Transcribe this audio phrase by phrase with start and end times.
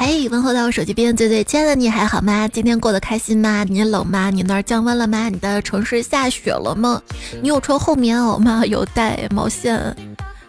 [0.00, 2.46] 嘿，问候到我手机边最最亲爱的你还好吗？
[2.46, 3.64] 今天过得开心吗？
[3.68, 4.30] 你冷吗？
[4.30, 5.28] 你那儿降温了吗？
[5.28, 7.02] 你的城市下雪了吗？
[7.42, 8.64] 你有穿厚棉袄吗？
[8.64, 9.96] 有戴毛线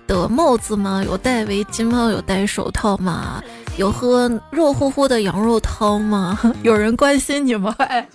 [0.06, 1.04] 的帽子吗？
[1.04, 2.12] 有戴围巾吗？
[2.12, 3.44] 有戴手套吗？
[3.76, 6.40] 有喝热乎乎的羊肉汤吗？
[6.62, 7.74] 有人关心你吗？
[7.80, 8.08] 哎，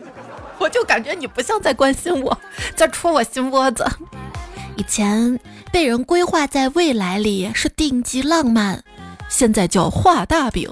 [0.59, 2.39] 我就感觉你不像在关心我，
[2.77, 3.85] 在戳我心窝子。
[4.77, 5.37] 以前
[5.73, 8.81] 被人规划在未来里是定级浪漫，
[9.29, 10.71] 现在叫画大饼。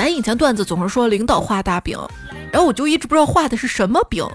[0.00, 1.98] 咱以前段子总是说领导画大饼，
[2.50, 4.26] 然后我就一直不知道画的是什么饼。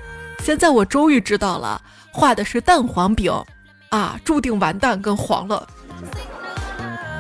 [0.44, 3.34] 现在我终于知道了，画的是蛋黄饼
[3.90, 5.68] 啊，注定完蛋跟黄了。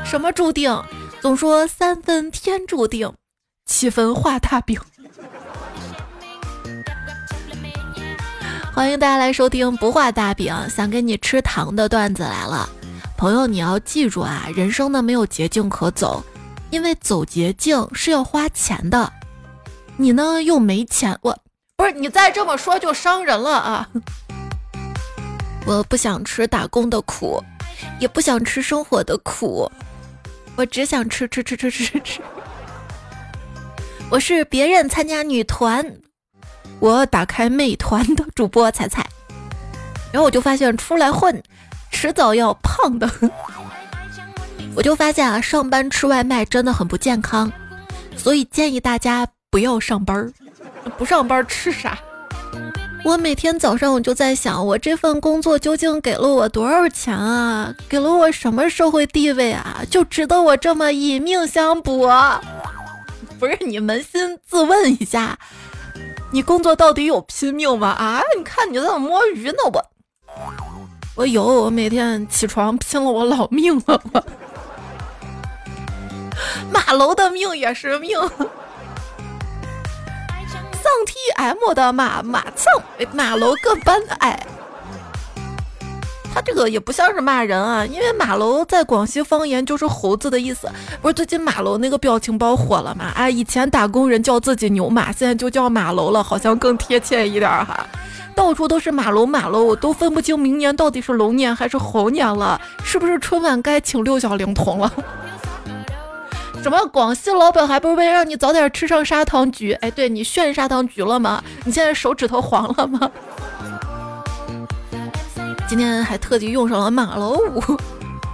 [0.05, 0.79] 什么注定？
[1.21, 3.11] 总说三分天注定，
[3.65, 4.79] 七分画大饼。
[8.75, 12.69] 欢迎大家来收听不画大饼，想给你吃糖的段子来了，
[13.17, 16.23] 朋友你要记住啊，人生呢没有捷径可走。
[16.71, 19.11] 因为走捷径是要花钱的，
[19.97, 21.37] 你呢又没钱，我
[21.77, 23.89] 不是你再这么说就伤人了啊！
[25.65, 27.41] 我不想吃打工的苦，
[27.99, 29.71] 也不想吃生活的苦，
[30.55, 32.21] 我只想吃吃吃吃吃吃。
[34.11, 35.97] 我是别人参加女团，
[36.79, 39.05] 我打开美团的主播彩彩，
[40.11, 41.41] 然后我就发现出来混，
[41.91, 43.09] 迟早要胖的。
[44.75, 47.51] 我就发现啊，上班吃外卖真的很不健康，
[48.17, 50.31] 所以建议大家不要上班儿。
[50.97, 51.97] 不上班吃啥？
[53.05, 57.73] 我每天早上我就在想，我这份工作究竟给了我多少钱啊？
[57.87, 59.81] 给了我什么社会地位啊？
[59.89, 62.41] 就值得我这么以命相搏？
[63.39, 65.37] 不是你扪心自问一下，
[66.31, 67.89] 你工作到底有拼命吗？
[67.89, 68.21] 啊？
[68.37, 69.85] 你看你在那摸鱼呢，我
[71.15, 74.25] 我有，我每天起床拼了我老命了，我。
[76.71, 78.29] 马楼的命也是命，丧
[81.05, 84.45] T M 的马马蹭马楼各班哎，
[86.33, 90.69] 他这个也不像是骂人啊，因为马楼在广西方言就是猴子的意思。
[91.01, 93.11] 不是最近马楼那个表情包火了吗？
[93.15, 97.87] 哎，以前打工人叫自己牛马，现在就叫马楼了，好像更贴切一点哈。
[98.35, 104.91] 到处都是马楼马楼，我都分不清明年到底是龙年还是猴年了，是不是春晚该请六小龄童了？
[106.65, 109.73] 什么广西老板还不是为了让你早点吃上砂糖橘？
[109.73, 111.43] 哎，对你炫砂糖橘了吗？
[111.63, 113.11] 你现在手指头黄了吗？
[115.67, 117.61] 今天还特地用上了马楼舞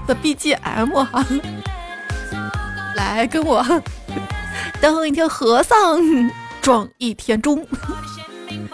[0.07, 1.25] 的 BGM 哈，
[2.95, 3.61] 来跟我
[4.79, 5.99] 当一天和尚
[6.61, 7.67] 撞一天钟，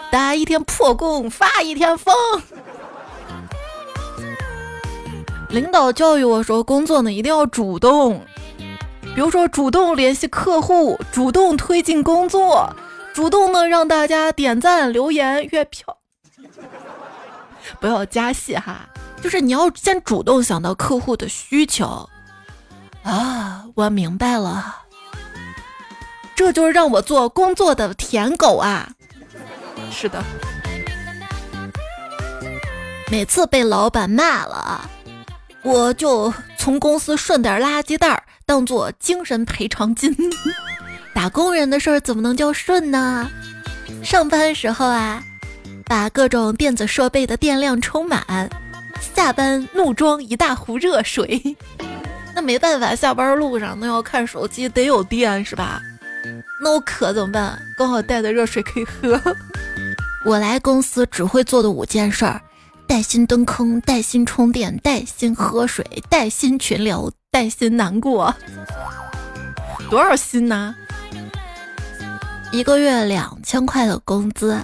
[0.08, 2.14] 打一天破工发一天疯。
[5.48, 8.24] 领导教育我说，工作呢一定要主动。
[9.18, 12.72] 比如说，主动联系客户，主动推进工作，
[13.12, 15.98] 主动的让大家点赞、留言、月票，
[17.80, 18.88] 不要加戏哈。
[19.20, 22.08] 就是你要先主动想到客户的需求
[23.02, 23.64] 啊！
[23.74, 24.84] 我明白了，
[26.36, 28.88] 这就是让我做工作的舔狗啊！
[29.90, 30.22] 是的，
[33.10, 34.88] 每次被老板骂了，
[35.64, 38.17] 我就从公司顺点垃圾袋。
[38.48, 40.10] 当做精神赔偿金，
[41.12, 43.30] 打工人的事儿怎么能叫顺呢？
[44.02, 45.22] 上班时候啊，
[45.84, 48.48] 把各种电子设备的电量充满；
[49.14, 51.54] 下班怒装一大壶热水。
[52.34, 55.82] 那没办法，下班路上那要看手机，得有电是吧？
[56.62, 57.60] 那我渴怎么办？
[57.76, 59.20] 刚好带的热水可以喝。
[60.24, 62.40] 我来公司只会做的五件事儿：
[62.86, 67.10] 带薪蹲坑，带薪充电，带薪喝水，带薪群聊。
[67.30, 68.34] 带薪难过，
[69.90, 70.74] 多少薪呢？
[72.50, 74.58] 一个月两千块的工资，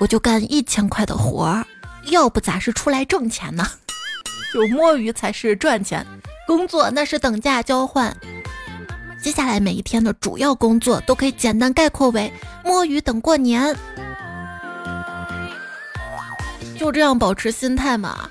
[0.00, 1.66] 我就干一千块的活儿，
[2.06, 3.66] 要不咋是出来挣钱呢？
[4.54, 6.04] 有摸鱼才是赚钱，
[6.46, 8.16] 工作那是等价交换。
[9.22, 12.32] 接下来每一天的主要工作都可以简单概括为
[12.64, 13.76] 摸鱼等过年。
[16.78, 18.30] 就这样保持心态嘛，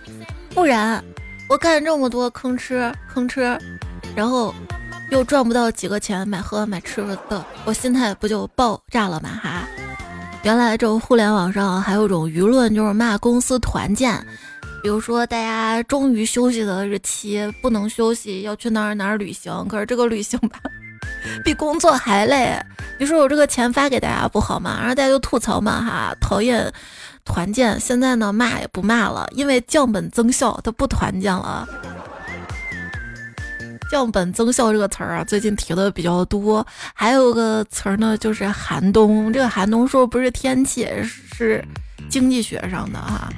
[0.55, 1.03] 不然。
[1.49, 3.59] 我干这么多吭哧吭哧，
[4.15, 4.53] 然后
[5.09, 9.31] 又赚不到几个钱买喝买吃的，我心态不就爆炸了吗？
[9.41, 9.67] 哈！
[10.43, 14.15] 原来这互联网上还有种舆论，就是骂公司团建，
[14.83, 20.59] 比如说大家终于休息的日期不能休息，要去哪儿哪儿旅行，可是这个旅行吧，
[21.43, 22.55] 比工作还累。
[22.99, 24.77] 你说我这个钱发给大家不好吗？
[24.79, 26.71] 然后大家就吐槽嘛，哈，讨厌。
[27.29, 31.67] 团建现在呢骂也不骂了，因为降本增效，他不团建了。
[33.91, 36.65] 降本增效这个词儿啊，最近提的比较多。
[36.95, 39.31] 还有个词儿呢，就是寒冬。
[39.31, 41.63] 这个寒冬说不是天气，是
[42.09, 43.29] 经济学上的哈。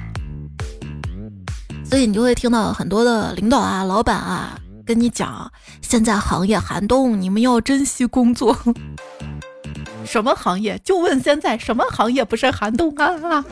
[1.84, 5.52] 所以你就会听到很多的领导啊、老板啊跟你讲，
[5.82, 8.56] 现在行业寒冬，你们要珍惜工作。
[10.04, 10.80] 什么行业？
[10.82, 13.44] 就问现在什么行业不是寒冬啊？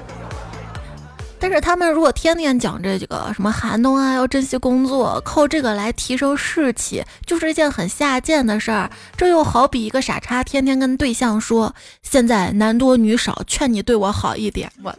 [1.41, 8.91] 但是他们如果天天讲这几个什么寒冬啊，要珍惜工作，靠这个来提升士气，就是一件很下贱的事儿。
[9.17, 14.71] 这又好比一个傻叉天天跟对象说，现在男多女少，劝你对我好一点。
[14.85, 14.95] 我。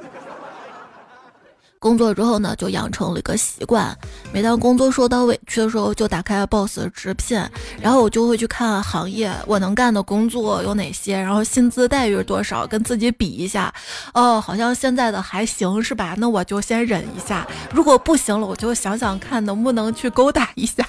[1.82, 3.98] 工作之后呢，就养成了一个习惯，
[4.32, 7.44] 每当工作受到委屈的时候，就打开 boss 直聘，
[7.82, 13.74] 然后我就会去看行业我能干的工作有哪些，然后薪资待遇是多少，跟自己比一下。
[14.14, 16.14] 哦，好像现在的还行是吧？
[16.20, 20.88] 那我就先忍一下，如果不行了，我就想想看能不能去勾搭一下。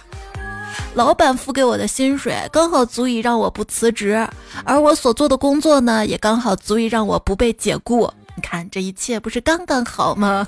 [0.95, 4.29] 老板付给我的薪水刚好足以让我不辞职，
[4.63, 8.13] 而我所做的工作呢，也刚好足以让我不被解雇。
[8.43, 10.45] 你看这一切不是刚刚好吗？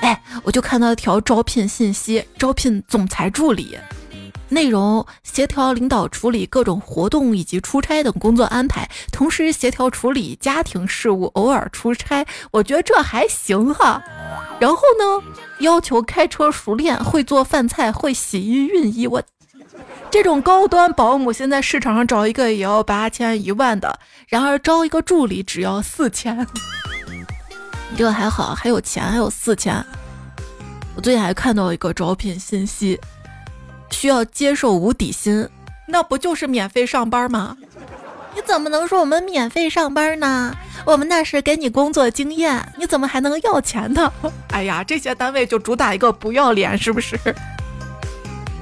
[0.00, 3.76] 哎，我就看到一条招聘信息，招聘总裁助理，
[4.48, 12.24] 内容协调领导处理各种活动以及出差等工作安排，同时协调处理家庭事务，偶尔出差。
[12.52, 14.00] 我觉得这还行哈。
[14.60, 15.26] 然后呢，
[15.58, 19.08] 要求开车熟练，会做饭菜，会洗衣熨衣。
[19.08, 19.20] 我。
[20.16, 26.34] 这种高端保姆现在市场上找一个也要八千一万的，然而招一个助理只要四千。
[27.98, 29.74] 这个还好，还有钱，还有四千。
[30.94, 32.98] 我最近还看到一个招聘信息，
[33.90, 35.46] 需要接受无底薪，
[35.86, 37.54] 那不就是免费上班吗？
[38.34, 40.56] 你怎么能说我们免费上班呢？
[40.86, 44.10] 我们那是给你工作经验，你怎么还能要钱呢？
[44.48, 47.18] 哎呀，这些单位就主打一个不要脸，是不是？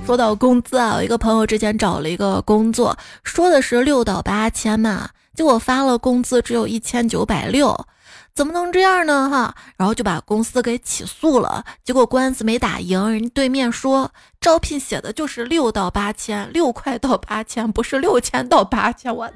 [0.06, 7.86] 说到工资啊，我一个朋友之前找了一个工作，说的是六到八千嘛，结果发了工资只有一千九百六，
[8.34, 9.30] 怎么能这样呢？
[9.30, 14.10] 哈，然后就把公司给起诉了，结果官司没打赢，人对面说
[14.42, 19.30] 招聘写的就是六到八千，六块到八千，不是六千到八千，我。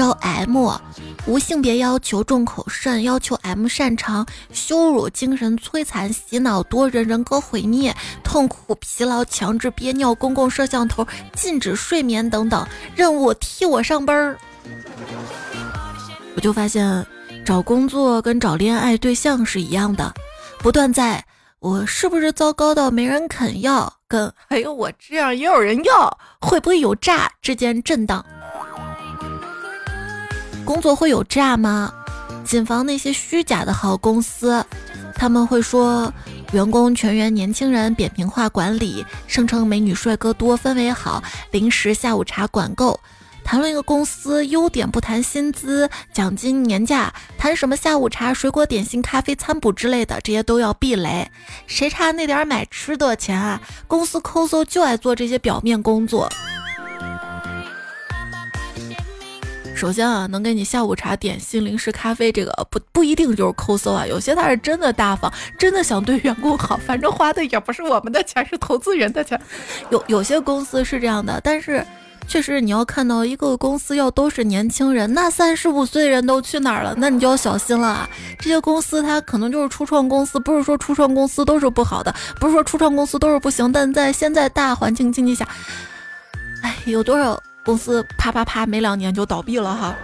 [0.00, 0.56] 招 M，
[1.26, 7.94] 无性别要求，重口慎，要求 M 擅长羞辱、精神摧残、洗脑多人、人格毁灭、
[8.24, 12.66] 痛苦、疲劳、强制憋尿、公共摄像头、禁止睡眠等等
[12.96, 14.38] 任务，替我上班儿。
[16.34, 17.06] 我就发现，
[17.44, 20.14] 找工作跟找恋爱对象是一样的，
[20.60, 21.22] 不断在
[21.58, 28.24] 我是不是糟糕到没人肯要，跟还有我这样也有人要，会不会有诈之间震荡。
[30.70, 31.92] 工作会有诈吗？
[32.44, 34.64] 谨防那些虚假的好公司，
[35.16, 36.14] 他们会说
[36.52, 41.20] 员工全员年轻人，扁平化管理，声称美女帅哥多，氛围好，
[41.50, 43.00] 零食下午茶管够。
[43.42, 51.28] 谈论一个公司优点不谈薪资、奖金、年假，谈什么下午茶、水果点心、咖啡餐补之类的，这些都要避雷。
[51.66, 53.60] 谁差那点买吃的钱啊？
[53.88, 56.30] 公司抠搜就爱做这些表面工作。
[59.80, 69.40] 首先啊，能给你下午茶、点心、零食、咖啡，这个不不一定就是抠搜啊，有些他是真的大方，真的想对员工好， 反正花的也不是我们的钱，是投资人的钱。
[69.88, 71.82] 有有些公司是这样的，但是
[72.28, 76.94] 确实你要看到一个公司要都是年轻人，那三十五岁人都去哪儿了？
[76.98, 78.10] 那你就要小心了啊！
[78.38, 85.48] 这些公司它可能就是初创公司，不是说初创公司都是不好的，不是说初创公司都是不行，但在现在大环境经济下，
[86.62, 87.42] 哎，有多少？
[87.64, 89.94] 公司啪啪啪，没两年就倒闭了哈。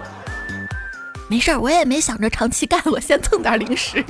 [1.29, 4.05] 没事儿，我也没想着长期干，我先蹭点零食。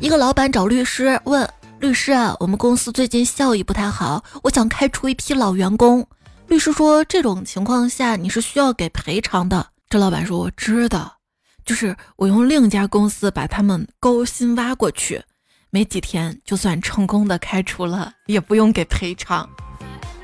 [0.00, 1.46] 一个老板找律师问
[1.80, 6.06] 律师啊，我们公司最近效益不太好，我想开除一批老员工。
[6.46, 9.66] 律师说这种情况下你是需要给赔偿的。
[9.90, 11.18] 这老板说我知道，
[11.66, 15.22] 就是我用另一家公司把他们高薪挖过去，
[15.70, 19.46] 没几天就算成功的开除了，也不用给赔偿。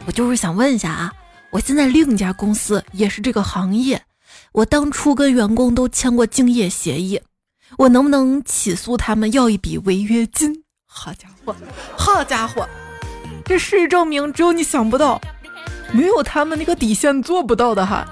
[0.07, 1.13] 我就是想问一下啊。
[1.55, 4.03] 我现在另一家公司也是这个行业，
[4.51, 7.21] 我当初跟员工都签过竞业协议，
[7.79, 10.65] 我能不能起诉他们要一笔违约金？
[10.85, 11.55] 好家伙，
[11.97, 12.69] 好家伙，
[13.45, 15.21] 这事实证明只有你想不到，
[15.93, 18.05] 没有他们那个底线做不到的哈。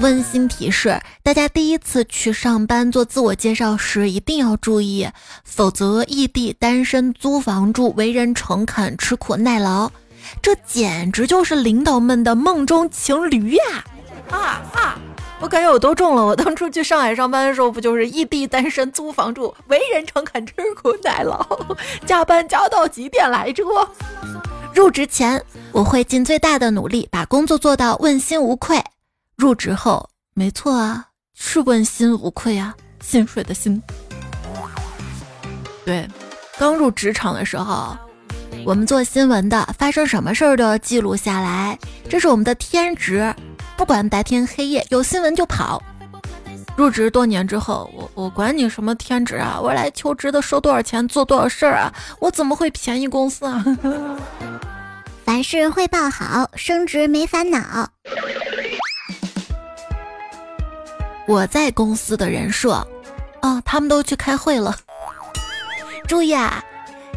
[0.00, 5.08] 温馨提示：大家第一次去上班做自我介绍时一定要注意，
[5.42, 9.90] 否则异地单身租房住，为人诚恳，吃苦耐劳。
[10.42, 13.84] 这简直就是领导们的梦中情驴呀！
[14.30, 14.98] 啊啊！
[15.40, 16.24] 我感觉我都中了。
[16.24, 21.44] 我当初去上海上班的时候，不就是异地单身租房住，为人诚恳，吃苦耐劳，
[22.04, 23.64] 加班加到几点来着？
[24.74, 28.82] 入职前我会尽最大的努力把工作做到问心无愧。
[29.36, 33.82] 入职后，没错啊，是问心无愧啊，薪水的薪。
[35.86, 36.06] 对，
[36.58, 37.96] 刚入职场的时候，
[38.64, 43.34] 我们做新闻的，发生什么事儿都要记录下来，这是我们的天职。
[43.76, 45.82] 不管白天黑夜，有新闻就跑。
[46.76, 49.58] 入职多年之后，我我管你什么天职啊！
[49.60, 51.92] 我来求职的，收多少钱，做多少事儿啊！
[52.20, 53.64] 我怎么会便宜公司啊？
[55.24, 57.88] 凡事汇报好，升职没烦恼。
[61.26, 62.86] 我在公司的人设，
[63.42, 64.76] 哦，他们都去开会了。
[66.06, 66.62] 注意啊，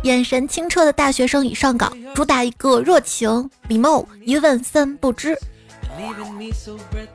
[0.04, 5.38] 眼神清澈的大学生已上岗，主打一个热情、礼貌、一问三不知。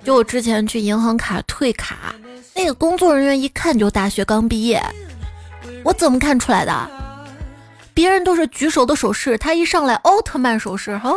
[0.02, 2.14] 就我之前去银行卡退卡，
[2.54, 4.82] 那个工作人员一看就大学刚毕业，
[5.84, 6.90] 我怎么看出来的？
[7.92, 11.12] 别人都是举手的手势，他一上来奥特曼手势，哈，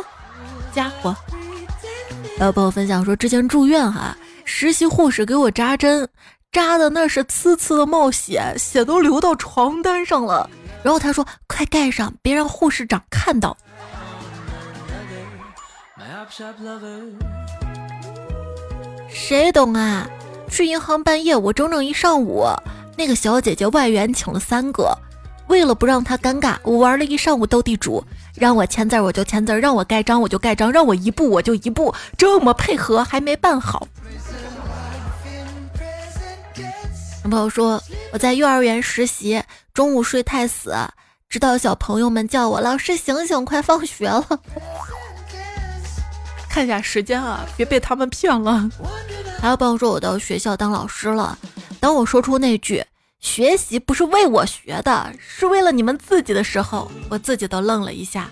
[0.73, 1.15] 家伙！
[2.37, 6.05] 还有朋友分享说，之前住院哈，实习护士给我扎针，
[6.51, 10.49] 扎的那是呲呲的冒血，血都流到床单上了。
[10.83, 13.57] 然后他说：“快盖上，别让护士长看到。”
[19.09, 20.07] 谁懂啊？
[20.49, 22.45] 去银行办业务整整一上午，
[22.97, 24.97] 那个小姐姐外援请了三个，
[25.47, 28.03] 为了不让她尴尬，我玩了一上午斗地主，
[28.35, 33.87] 让我签字我就签字，让我盖章我就盖章，让我一步我就一步，这么配合还没办好。
[37.23, 39.41] 有朋友说我在幼儿园实习，
[39.73, 40.75] 中午睡太死，
[41.29, 44.39] 直到小朋友们叫我老师醒醒，快放学了。
[46.49, 48.67] 看一下时间啊，别被他们骗了。
[49.39, 51.37] 还有朋友说我到学校当老师了，
[51.79, 52.83] 当我说出那句
[53.21, 58.29] “学习不是为我学的，是为了你们自己的时候”，我自己都愣了一下。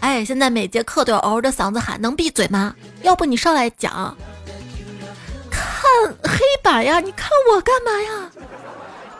[0.00, 2.74] 哎，现在每节课都要嗷着嗓子喊，能闭嘴吗？
[3.02, 4.16] 要不你上来讲。
[5.78, 5.88] 看
[6.24, 8.30] 黑板呀，你看我干嘛呀？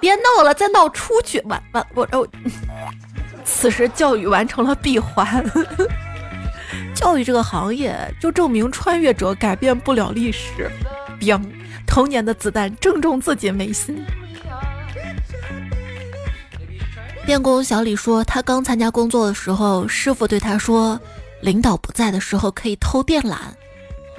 [0.01, 1.41] 别闹了，再闹出去。
[1.43, 2.27] 完完，我我，
[3.45, 5.45] 此时教育完成了闭环。
[6.97, 10.69] 教育这个行业，就证明穿越者改变不了历史。
[11.21, 11.41] 彪，
[11.87, 14.05] 童年的子弹正中自己眉心。
[17.25, 21.01] 电工小李说，他刚参加工作的时候，师傅对他说
[21.41, 23.37] ：“领导不在的时候可以偷电缆。”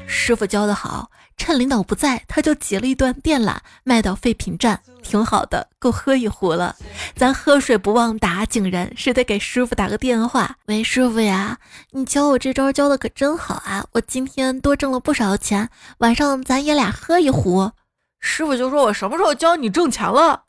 [0.08, 1.10] 师傅教的好。
[1.40, 6.76] 趁领导不在，他就截了一段电缆卖到废品站，挺好的，够喝一壶了。
[7.16, 10.58] 咱喝水不忘打井人，是得给师傅打个电话。
[10.66, 11.58] 喂，师傅呀，
[11.92, 13.86] 你教我这招教的可真好啊！
[13.94, 15.70] 我今天多挣了不少钱，
[16.00, 17.72] 晚上咱爷俩喝一壶。
[18.20, 20.44] 师傅就说：“我什么时候教你挣钱了？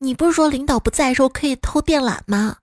[0.00, 2.56] 你不是说领导不在时候可以偷电缆吗？”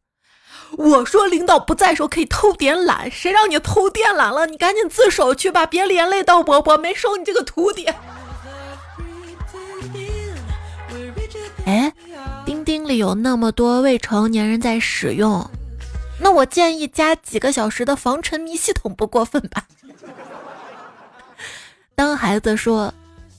[0.78, 4.46] 我说领导不在时候可以偷点懒，谁让你偷电缆了？
[4.46, 7.88] 你赶紧自首去吧，别连累到我，我没收你这个徒弟。
[11.66, 11.92] 哎，
[12.46, 15.46] 钉钉里有那么多未成年人在使用，
[16.20, 19.66] 那我建议加几个小时的防沉迷系统不过分吧？
[21.94, 22.92] 当孩子说：“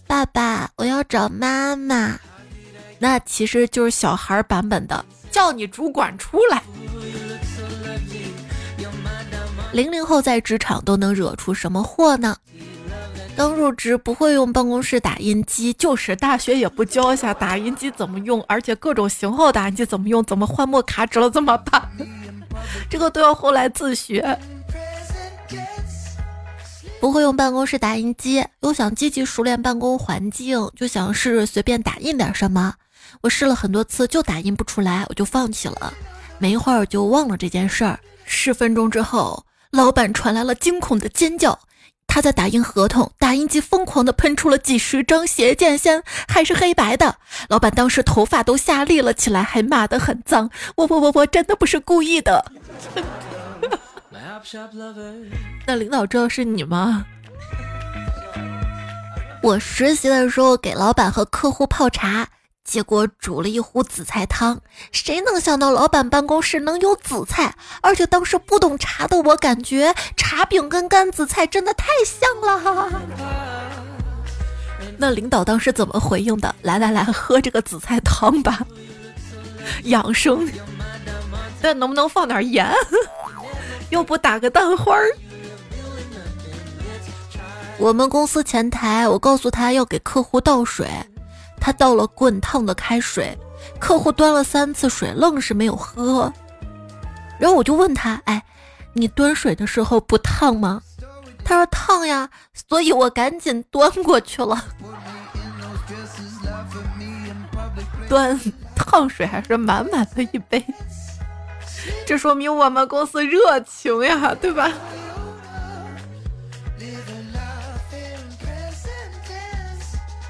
[0.07, 2.19] 爸爸，我要找妈妈”，
[3.01, 6.63] 那其实就是小孩版本的“叫你主管出来”。
[9.73, 12.37] 零零后在职场都能惹出什么祸呢？
[13.37, 21.89] 刚入职不会用办公室打印机，就是大学也不教一下打印机怎么用，而且各种型号打印机怎么用，怎么换墨卡纸了怎么办？
[22.91, 24.39] 这个都要后来自学。
[27.00, 32.75] 不会用办公室打印机，又想积极熟练办公环境，就想试试随便打印点什么。
[33.23, 35.95] 我试了很多次，就打印不出来，我就放弃了。
[36.39, 37.99] 没一会儿就忘了这件事儿。
[38.27, 39.43] 十分钟之后。
[39.71, 41.61] 老板传来了惊恐的尖叫，
[42.09, 47.17] 他在打印合同，打印机疯狂地喷出了几十张邪剑仙，还是黑白的。
[47.49, 50.50] 老板当时头发都吓立了起来，还骂得很脏。
[50.75, 52.45] 我我我我真的不是故意的。
[55.67, 57.07] 那领导知道是你吗？
[59.43, 62.29] 我实习的时候给老板和客户泡茶。
[62.71, 64.61] 结果煮了一壶紫菜汤，
[64.93, 67.57] 谁能想到老板办公室能有紫菜？
[67.83, 73.03] 而且当时不懂茶的我，感觉茶饼跟干紫菜真的太像了。
[74.97, 76.55] 那领导当时怎么回应的？
[76.62, 78.61] 来来来，喝这个紫菜汤吧，
[79.87, 80.49] 养生。
[81.61, 82.73] 但能不能放点盐？
[83.91, 85.09] 要不打个蛋花儿？
[87.79, 90.89] 我们公司前台，我告诉他要给客户倒水，
[91.61, 93.37] 他倒了滚烫的开水，
[93.79, 96.33] 客户端了三次水，愣是没有喝。
[97.38, 98.43] 然后我就问他，哎，
[98.95, 100.83] 你端水的时候不烫吗？
[101.45, 102.31] 他说烫呀，
[102.69, 104.64] 所以我赶紧端过去了。
[108.09, 108.38] 端
[108.75, 110.64] 烫水还是满满的一杯，
[112.07, 114.71] 这说明我们公司热情呀，对吧？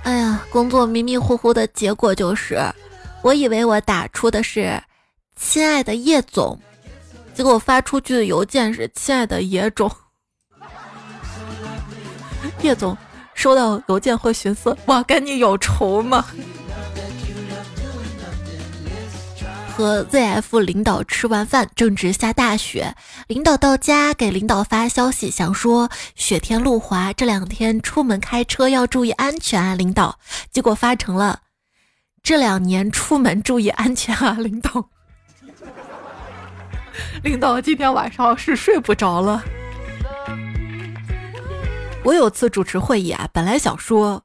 [0.02, 2.58] 哎呀，工作迷迷糊糊的结果就是，
[3.22, 4.82] 我以为我打出的是
[5.36, 6.58] “亲爱的叶总”，
[7.34, 9.90] 结果发出去的邮件是“亲爱的野种”。
[12.62, 12.96] 叶总
[13.34, 16.24] 收到邮件会寻思：我跟你有仇吗？
[19.80, 22.94] 和 ZF 领导吃完饭，正值下大雪。
[23.28, 30.18] 领导到家给领导发消息，想说雪天路滑，这两天出门开车要注意安全啊，领导。
[30.52, 31.40] 结果发成了
[32.22, 34.90] 这两年出门注意安全啊， 领导。
[37.24, 39.42] 领导今天晚上是睡不着了。
[42.04, 44.22] 我有次主持会议啊，本来想说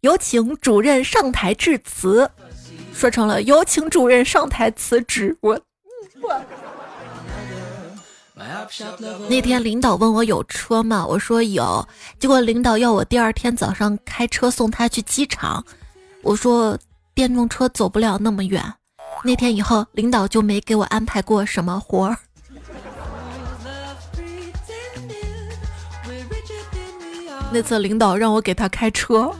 [0.00, 2.28] 有请主任上台致辞。
[2.96, 5.36] 说成了有请主任上台辞职。
[5.42, 5.60] 我
[6.22, 6.42] 我
[9.28, 11.06] 那天领导问我有车吗？
[11.06, 11.86] 我说有。
[12.18, 15.62] 结果领导要我第二天早上开车送他去机场。
[16.22, 16.78] 我说
[17.14, 18.62] 电动车走不了那么远。
[19.22, 22.16] 那天以后，领导就没给我安排过什么活儿。
[27.52, 29.30] 那次领导让我给他开车。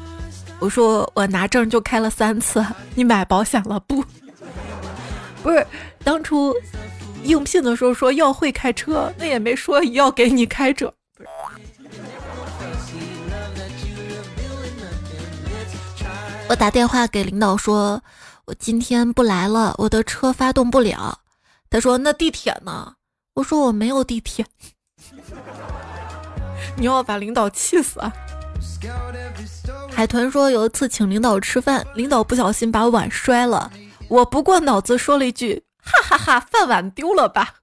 [0.59, 4.03] 我说我拿证就开了三次，你买保险了不？
[5.43, 5.67] 不是，
[6.03, 6.55] 当初
[7.23, 10.93] 应聘的时候说要会开车，那也没说要给你开着。
[16.49, 18.03] 我打电话给领导说，
[18.45, 21.19] 我今天不来了，我的车发动不了。
[21.69, 22.95] 他说那地铁呢？
[23.35, 24.47] 我说我没有地铁。
[26.77, 28.13] 你要把领导气死啊！
[29.91, 33.71] 海豚说：“有一次请领导吃饭，领导不小心把碗摔了，
[34.09, 37.55] 我不过脑子说了一句：哈哈哈，饭碗丢了吧？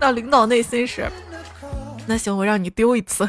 [0.00, 1.10] 那领导内心是：
[2.06, 3.28] 那行，我让你丢一次。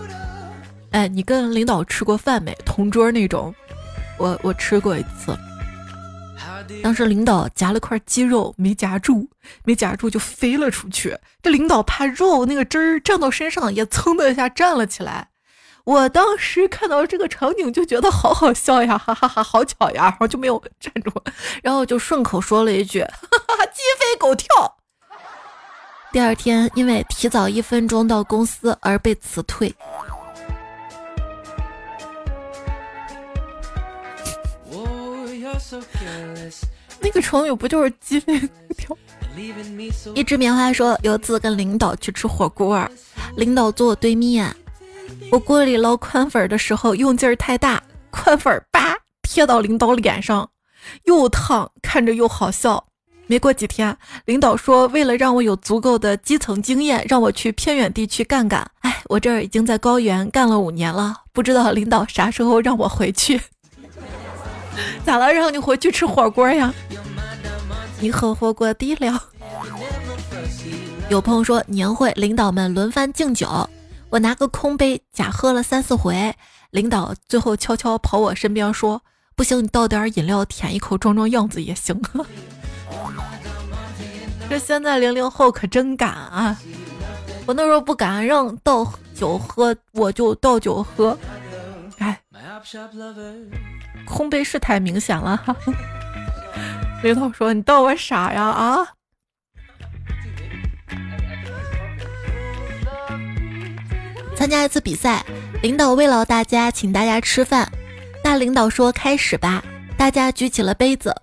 [0.92, 2.52] 哎，你跟领导吃过饭没？
[2.64, 3.54] 同桌那种？
[4.18, 5.36] 我我吃过一次。
[6.82, 9.28] 当时领导夹了块鸡肉没夹住，
[9.64, 11.18] 没夹住就飞了出去。
[11.42, 15.28] 这领导怕肉那个汁儿沾到身上，也噌的一下站了起来。”
[15.84, 21.12] 我当时看到这个场景就觉得好好笑呀，哈哈哈，好巧呀，然后就没有站住，
[21.62, 24.48] 然后就顺口说了一句，哈哈，鸡飞狗跳。
[26.10, 29.72] 第二天因为提早一分钟到公司而被辞退。
[37.00, 38.96] 那个成语不就是鸡飞狗跳？
[40.14, 42.88] 一只棉花说，有次跟领导去吃火锅，
[43.36, 44.54] 领导坐我对面。
[45.30, 50.48] 我锅里捞宽粉的时候用劲儿太大，宽粉叭贴到领导脸上，
[51.04, 52.84] 又烫，看着又好笑。
[53.28, 58.68] 没过几天，领导说为了让我有足够的基层经验，让我去偏远地区干干。
[58.80, 63.40] 哎，我这儿已经在高原干了五年了，不知道领导啥时候让我回去？
[65.04, 65.32] 咋了？
[65.32, 66.72] 让你回去吃火锅呀？
[68.00, 69.18] 你喝火锅底料？
[71.08, 73.68] 有朋友说年会领导们轮番敬酒。
[74.10, 76.34] 我拿个空杯假喝了三四回，
[76.70, 79.02] 领导最后悄悄跑我身边说
[79.34, 82.00] ：“不行，你倒点饮料舔一口装装样子也行。
[84.48, 86.56] ”这现在零零后可真敢啊！
[87.46, 91.16] 我那时候不敢让倒酒喝，我就倒酒喝。
[94.04, 95.42] 空杯是太明显了。
[97.02, 98.42] 领导说：“你当我傻呀？
[98.42, 98.86] 啊？”
[104.36, 105.24] 参加一次比赛，
[105.62, 107.70] 领导慰劳大家，请大家吃饭。
[108.22, 109.62] 大领导说：“开始吧。”
[109.96, 111.14] 大家举起了杯子，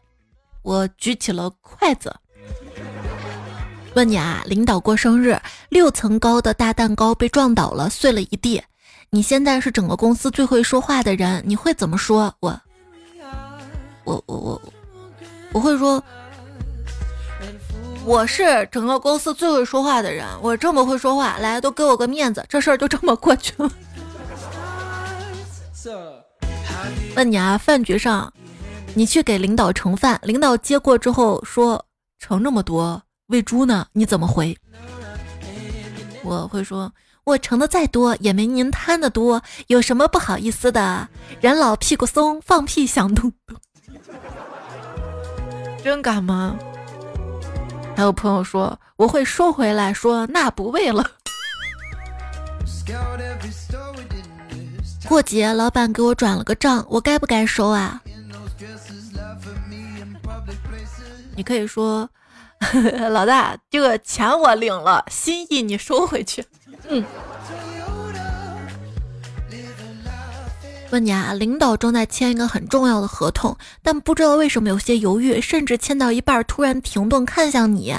[0.63, 2.15] 我举起了筷子。
[3.95, 8.63] 问你啊，领导过生日，六层高的大蛋糕被撞倒了，碎了一地。
[9.13, 12.33] 你现在是整个公司最会说话的人，你会怎么说？
[12.39, 12.59] 我，
[14.05, 14.61] 我，我，我，
[15.51, 16.03] 我会说。
[18.03, 23.69] 我是整个公司最会说话的人，我这么会说话，来都给我个面子，这事儿就这么过去了。
[27.15, 28.33] 问你啊，饭局上，
[28.95, 31.85] 你去给领导盛饭，领导接过之后说
[32.17, 34.57] 盛这么多喂猪呢，你怎么回？
[36.23, 36.91] 我会说，
[37.25, 41.07] 我盛的再多也没您贪的多，有什么不好意思的？
[41.39, 43.57] 人老屁股松，放屁响咚咚。
[45.83, 46.55] 真敢吗？
[47.95, 51.09] 还有朋友说我会收回来，说那不为了。
[55.07, 58.01] 过节老板给我转了个账，我该不该收啊？
[61.35, 62.09] 你可以说，
[63.11, 66.45] 老大，这个钱我领了，心意你收回去。
[66.87, 67.03] 嗯。
[70.91, 77.95] 问你啊，领导正在签一个很重要的合同，但不知道为什么有些犹豫，甚至签到一半突然停顿看向你。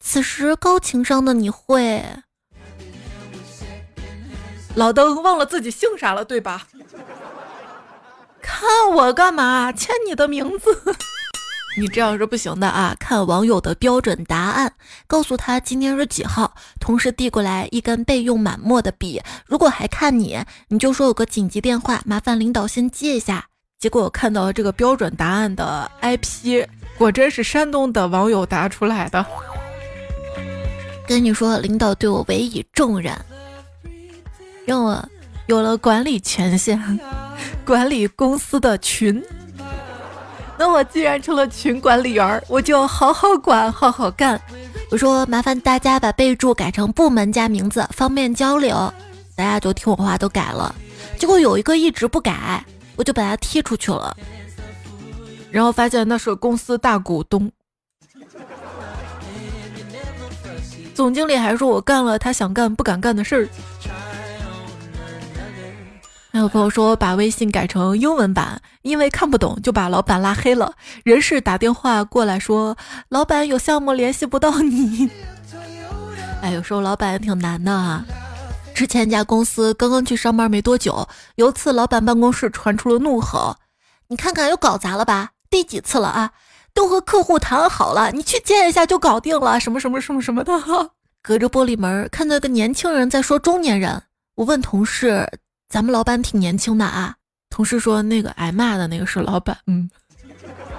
[0.00, 2.02] 此时高情商的你会，
[4.74, 6.66] 老登忘了自己姓啥了，对吧？
[8.40, 9.70] 看我干嘛？
[9.70, 10.70] 签你的名字。
[11.78, 12.96] 你这样是不行的啊！
[12.98, 14.72] 看网友的标准答案，
[15.06, 19.22] 告诉他今天是几号，同时递过来一根备用满墨的笔。
[19.46, 23.46] 如果还看你，你就说有个紧急电话，麻烦领导先接一下。
[23.78, 26.66] 结果我看到了这个标准答案的 IP，
[26.98, 29.24] 果真是山东的网友答出来的。
[31.06, 33.16] 跟你说，领导对我委以重任，
[34.66, 35.08] 让我
[35.46, 36.98] 有了管理权限，
[37.64, 39.22] 管理公司的群。
[40.58, 44.40] 那我既然成了群管理员，我就好好管，好好干。
[44.90, 48.92] 我说麻烦大家把备注改成部门加名字，方便交流。
[49.36, 50.74] 大家就听我话都改了，
[51.16, 52.64] 结果有一个一直不改，
[52.96, 54.16] 我就把他踢出去了。
[55.50, 57.50] 然后发现那是公司大股东，
[60.92, 63.48] 总经理还说我干了他想干不敢干的事儿。
[66.30, 70.74] 还有朋友说把微信改成英文版，因为看不懂就把老板拉黑了。
[71.02, 72.76] 人事打电话过来说，
[73.08, 75.10] 老板有项目联系不到你。
[76.42, 78.04] 哎，有时候老板也挺难的啊。
[78.74, 83.56] 之前一家公司刚刚去上班没多久，有次老板办公室传出了怒吼
[84.08, 85.30] ：“你看看又搞砸了吧？
[85.50, 86.30] 第几次了啊？
[86.74, 90.52] 都和客户谈好了，你去见一下就搞定了，什么什么什么什么的。”
[91.22, 94.02] 隔着玻璃门看到一个年轻人在说中年人，
[94.36, 95.26] 我问同事。
[95.68, 97.14] 咱们老板挺年轻的啊，
[97.50, 99.90] 同事说那个挨骂的那个是老板，嗯，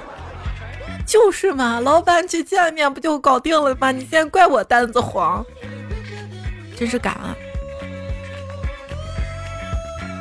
[1.05, 3.91] 就是嘛，老板去见面不就搞定了吗？
[3.91, 5.45] 你现在怪我单子黄，
[6.75, 7.35] 真是敢啊！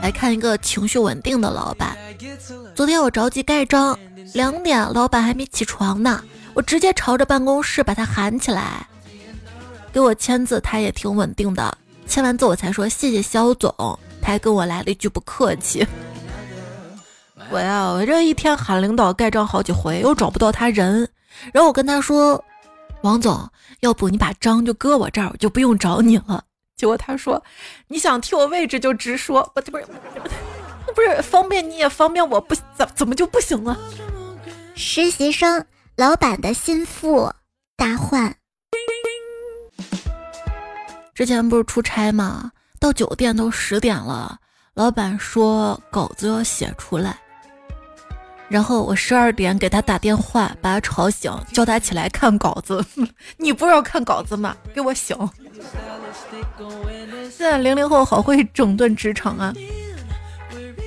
[0.03, 1.97] 来看一个情绪稳定的老板，
[2.75, 3.99] 昨天我着急盖章，
[4.35, 8.87] 两点老板还没起床呢，我直接朝着办公室把他喊起来，
[9.95, 11.75] 给我签字，他也挺稳定的，
[12.07, 13.99] 签完字我才说谢谢肖总。
[14.23, 15.87] 还跟我来了一句不客气，
[17.51, 21.09] 我呀，我这一天喊领导盖章好几回，又找不到他人，
[21.51, 22.45] 然后我跟他说
[23.01, 23.49] ：“王总，
[23.81, 26.45] 要不你把章就搁我这儿，我就不用找你了。”
[26.77, 27.43] 结果他说
[27.89, 29.87] ：“你想替我位置就直说，不不是，
[30.95, 33.79] 不是方便你也方便我，不怎怎么就不行了？”
[34.77, 35.65] 实习生，
[35.97, 37.33] 老板的心腹，
[37.77, 38.37] 大患。
[41.15, 42.53] 之前不是出差吗？
[42.81, 44.39] 到酒店都十点了，
[44.75, 47.19] 老板说稿子要写出来，
[48.49, 52.85] 然后我十二点给他打电话，把他吵醒，叫他起来看稿子。
[53.37, 54.57] 你不是要看稿子吗？
[54.73, 55.17] 给我醒！
[57.31, 59.53] 现在零零后好会整顿职场啊！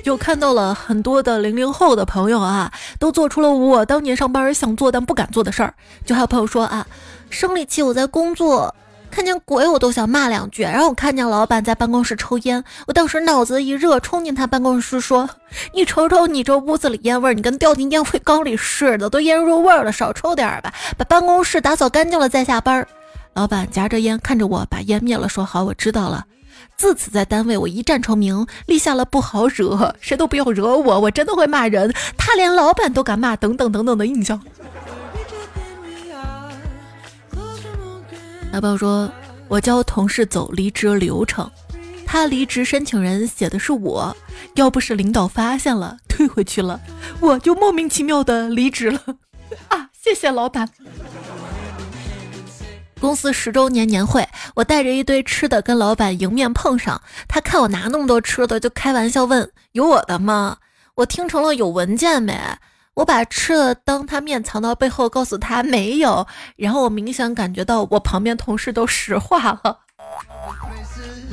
[0.02, 5.74] 就看到了很多的零零后的朋友啊，都做出了我当年上班想做但不敢做的事儿。
[6.04, 6.86] 就还有朋友说啊，
[7.30, 8.74] 生理期我在工作。
[9.12, 15.28] 看见鬼我都想骂两句，然后我看见老板在办公室抽烟，我当时脑子一热，冲进他办公室说
[15.74, 22.84] ：“你瞅瞅你这屋子里烟味儿，你跟掉进烟灰缸里似的，都烟入味了，少抽点吧，把办公室打扫干净了再下班。”
[23.34, 26.24] 老板夹着烟看着我，把烟灭了，说：“好，我知道了。”
[26.78, 34.40] 自此在单位我一战成名，立下了不好惹，谁都不要惹我，我真的会骂人，他连老板都敢骂，等等等等的印象。
[38.52, 39.10] 老板说
[39.48, 41.50] ：“我教同事走离职流程，
[42.04, 44.14] 他离职申请人写的是我，
[44.56, 46.78] 要不是领导发现了退回去了，
[47.18, 49.00] 我就莫名其妙的离职了。
[49.68, 50.68] 啊，谢谢老板。
[53.00, 60.58] 公司十周年年会，我带着一堆吃的跟老板迎面碰上，他看我拿那么多吃的，就开玩笑问：有我的吗？
[60.96, 62.38] 我听成了有文件没？”
[62.94, 66.26] 我把吃的当他面藏到背后，告诉他没有。
[66.56, 69.78] 然后我明显感觉到我旁边同事都石化了。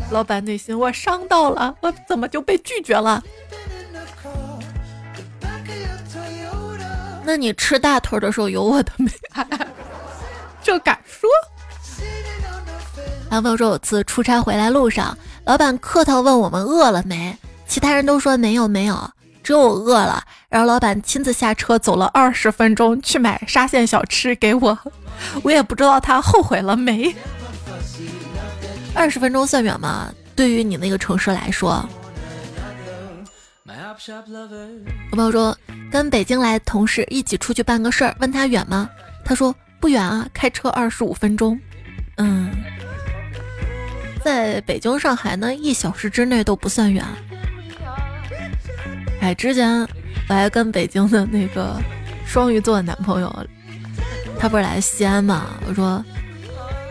[0.10, 3.22] 老板内心我伤到了，我怎么就被拒绝了？
[7.24, 9.12] 那你吃大腿的时候有我的没？
[10.64, 11.30] 这敢说？
[13.30, 15.16] 男朋友说有次出差回来路上。
[15.46, 19.12] 老板客套问我们饿了没，其他人都说没有没有，
[19.50, 20.24] 只有我饿了。
[20.48, 24.78] 然后老板亲自下车走了二十分钟去买沙县小吃给我，
[25.42, 27.12] 我也不知道他后悔了没。
[28.94, 30.14] 二十分钟算远吗？
[30.36, 31.84] 对于你那个城市来说？
[35.10, 35.58] 我朋友说
[35.92, 38.88] 跟北京来的同事一起出去办个事儿，问他远吗？
[39.26, 41.60] 他说不远啊，开车二十五分钟。
[42.18, 42.52] 嗯，
[44.24, 47.04] 在北京、上海呢，一小时之内都不算远。
[49.22, 49.82] 哎，之前
[50.28, 51.76] 我还跟北京的那个
[52.26, 53.34] 双鱼座的男朋友，
[54.40, 55.48] 他不是来西安嘛？
[55.68, 56.04] 我说，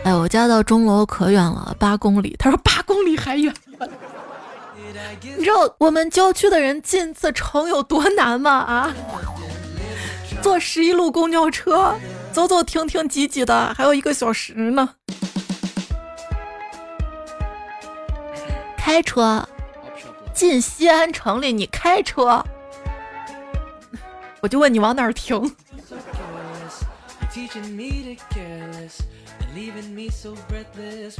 [0.03, 2.35] 哎，我家到钟楼可远了，八公里。
[2.37, 3.53] 他说八公里还远。
[5.21, 8.51] 你知道我们郊区的人进次城有多难吗？
[8.51, 8.93] 啊，
[10.41, 11.95] 坐十一路公交车，
[12.31, 14.89] 走走停停挤挤的，还有一个小时呢。
[18.77, 19.47] 开车
[20.39, 22.41] 进西安城里，你开车，
[24.39, 25.53] 我就问你往哪儿停。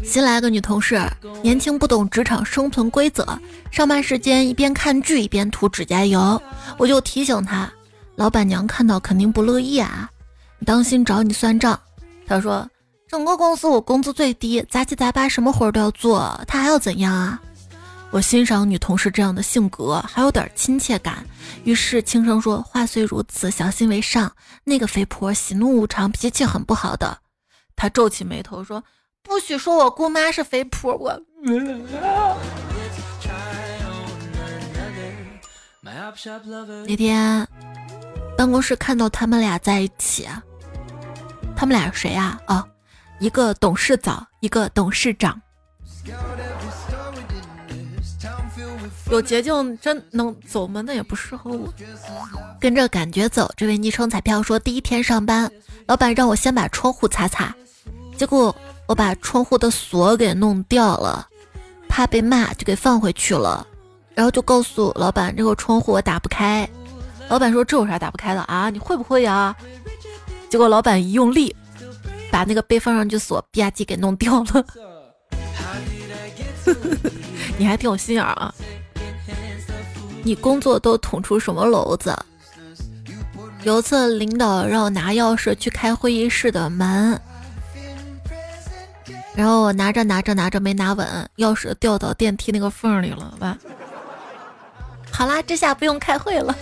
[0.05, 0.97] 新来个女同事，
[1.43, 3.27] 年轻不懂职场生存规则，
[3.69, 6.41] 上班时间一边看剧一边涂指甲油。
[6.77, 7.69] 我就提醒她，
[8.15, 10.09] 老板娘看到肯定不乐意啊，
[10.59, 11.77] 你当心找你算账。
[12.25, 12.65] 她说，
[13.05, 17.41] 整个公司我工资最低，杂七杂八什么活都要做，她还要怎样啊？
[18.11, 21.23] 我欣赏女同事这样的性格，还有点亲切感，
[21.63, 24.31] 于是轻声说：“话虽如此，小心为上。
[24.63, 27.19] 那个肥婆喜怒无常，脾气很不好的。”
[27.77, 28.83] 她皱起眉头说
[29.21, 31.21] ：“不许说我姑妈是肥婆。”我
[36.87, 37.47] 那天
[38.35, 40.27] 办公室看到他们俩在一起，
[41.55, 42.39] 他们俩谁啊？
[42.47, 42.67] 哦，
[43.19, 45.39] 一个董事早，一个董事长。
[49.11, 50.81] 有捷径真能走吗？
[50.85, 51.73] 那也不适合我。
[52.59, 53.51] 跟着感觉走。
[53.57, 55.51] 这位昵称彩票说，第一天上班，
[55.87, 57.55] 老板让我先把窗户擦擦，
[58.17, 58.55] 结果
[58.87, 61.27] 我把窗户的锁给弄掉了，
[61.87, 63.65] 怕被骂，就给放回去了。
[64.13, 66.69] 然后就告诉老板，这个窗户我打不开。
[67.29, 68.69] 老板说这有啥打不开的啊？
[68.69, 69.55] 你会不会呀？
[70.49, 71.55] 结果老板一用力，
[72.31, 74.65] 把那个被放上去锁吧唧给弄掉了。
[77.59, 78.55] 你还挺有心眼啊。
[80.23, 82.17] 你工作都捅出什么篓子？
[83.63, 87.19] 有次领导让我拿钥匙去开会议室的门，
[89.35, 93.35] 然后我拿着拿着拿着没拿稳，钥匙掉到电梯那个缝里了。
[93.37, 93.57] 吧？
[95.11, 96.55] 好啦，这下不用开会了。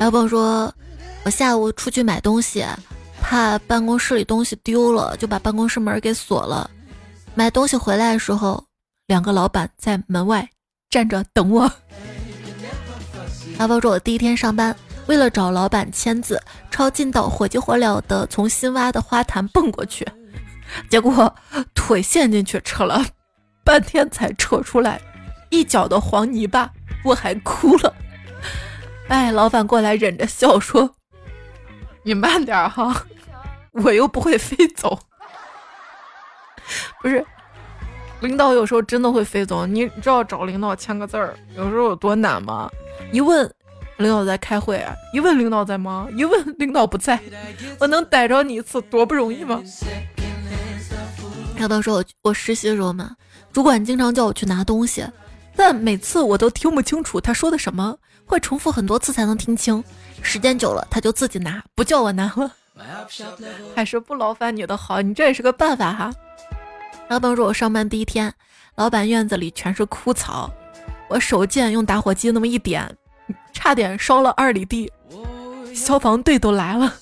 [0.00, 0.72] 有朋友说，
[1.24, 2.64] 我下午出去买东西，
[3.28, 6.70] 怕办公室里东西丢了，就把办公室门给锁了。
[7.34, 8.64] 买东西回来的时候，
[9.06, 10.48] 两个老板在门外
[10.88, 11.70] 站着等我。
[13.58, 14.74] 阿包说：“我第一天上班，
[15.08, 20.08] 为了找老板签字，抄近道，火急火燎的从新挖的花坛蹦过去，
[20.88, 21.30] 结果
[21.74, 23.04] 腿陷进去，扯了
[23.62, 24.98] 半天才扯出来，
[25.50, 26.72] 一脚的黄泥巴，
[27.04, 27.94] 我还哭了。
[29.08, 30.90] 哎，老板过来忍着笑说
[32.02, 33.04] ：‘你慢点哈，
[33.82, 34.98] 我又不会飞走。’”
[37.00, 37.24] 不是，
[38.20, 39.64] 领导有时候真的会飞走。
[39.64, 42.70] 你知道找领导签个字儿有时候有多难吗？
[43.12, 43.50] 一问
[43.96, 47.18] 领导在开会，一问领导在忙，一问领导不在，
[47.78, 49.62] 我能逮着你一次多不容易吗？
[51.58, 53.16] 要不要说我我实习的时候嘛，
[53.52, 55.04] 主管经常叫我去拿东西，
[55.56, 59.82] 但每次我都听不清楚他说的什么，会重复很多次才能听清。
[60.22, 62.52] 时间久了，他就自己拿，不叫我拿了。
[63.74, 66.12] 还是不劳烦你的好，你这也是个办法哈。
[67.08, 68.32] 老板说：“我上班第一天，
[68.76, 70.50] 老板院子里全是枯草，
[71.08, 72.96] 我手贱用打火机那么一点，
[73.52, 74.90] 差点烧了二里地，
[75.74, 76.94] 消防队都来了。”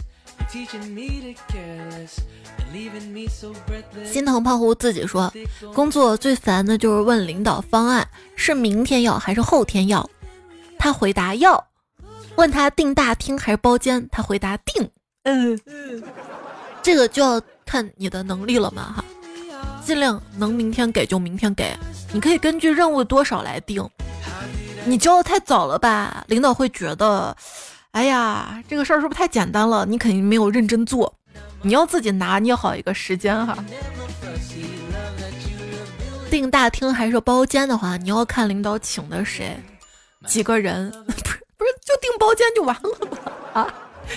[4.04, 5.32] 心疼胖虎自己说
[5.74, 10.08] ：“工作最烦的就是问领导方案是明天要还是后天要，
[10.78, 11.56] 他回答要；
[12.36, 14.88] 问他订大厅还是包间，他回答订。
[15.26, 15.60] 嗯，
[16.82, 19.04] 这个就要看你的能力了嘛，哈。”
[19.84, 21.76] 尽量能明天给就明天给，
[22.12, 23.88] 你可以根据任务多少来定。
[24.84, 27.36] 你交的太早了吧，领导会觉得，
[27.92, 29.84] 哎呀，这个事儿是不是太简单了？
[29.86, 31.12] 你肯定没有认真做。
[31.62, 33.56] 你要自己拿捏好一个时间哈。
[36.30, 39.56] 订大厅还是包间的话，你要看领导请的谁，
[40.26, 43.18] 几个人， 不是不是就订包间就完了吗？
[43.54, 43.74] 啊，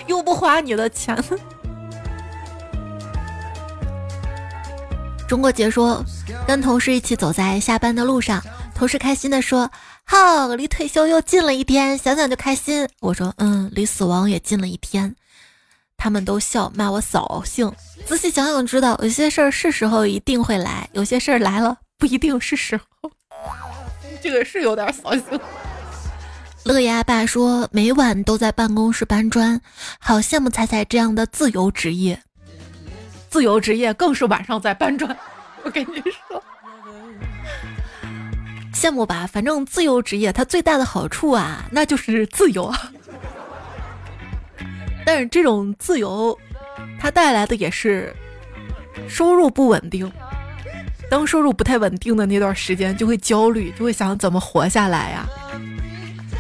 [0.08, 1.16] 又不花你的钱。
[5.28, 6.04] 中国杰说，
[6.48, 9.70] 跟同事一起走在下班的路上，同事开心的说
[10.04, 15.16] ：“好，离退休又近了一天，想想就开心。”我说：“嗯，离死亡也近了一天。”
[15.98, 17.72] 他们都笑，骂我扫兴。
[18.08, 23.12] 仔细想想，知道有些事儿是时候一定会来，有些事儿来了不一定是时候。
[24.24, 25.40] 这个是有点扫兴。
[26.66, 29.60] 乐牙爸说，每晚都在办公室搬砖，
[29.98, 32.22] 好羡慕彩彩这样的自由职业。
[33.30, 35.16] 自由职业更是晚上在搬砖，
[35.64, 36.44] 我跟你说，
[38.74, 39.26] 羡慕吧。
[39.26, 42.92] 反正自由职业它最大的好处啊，那就是自由啊。
[45.06, 46.38] 但是这种自由，
[47.00, 48.14] 它带来的也是
[49.08, 50.12] 收入不稳定。
[51.10, 55.28] 当收入不太稳定的那段时间，就会焦虑，就会想怎么活下来呀？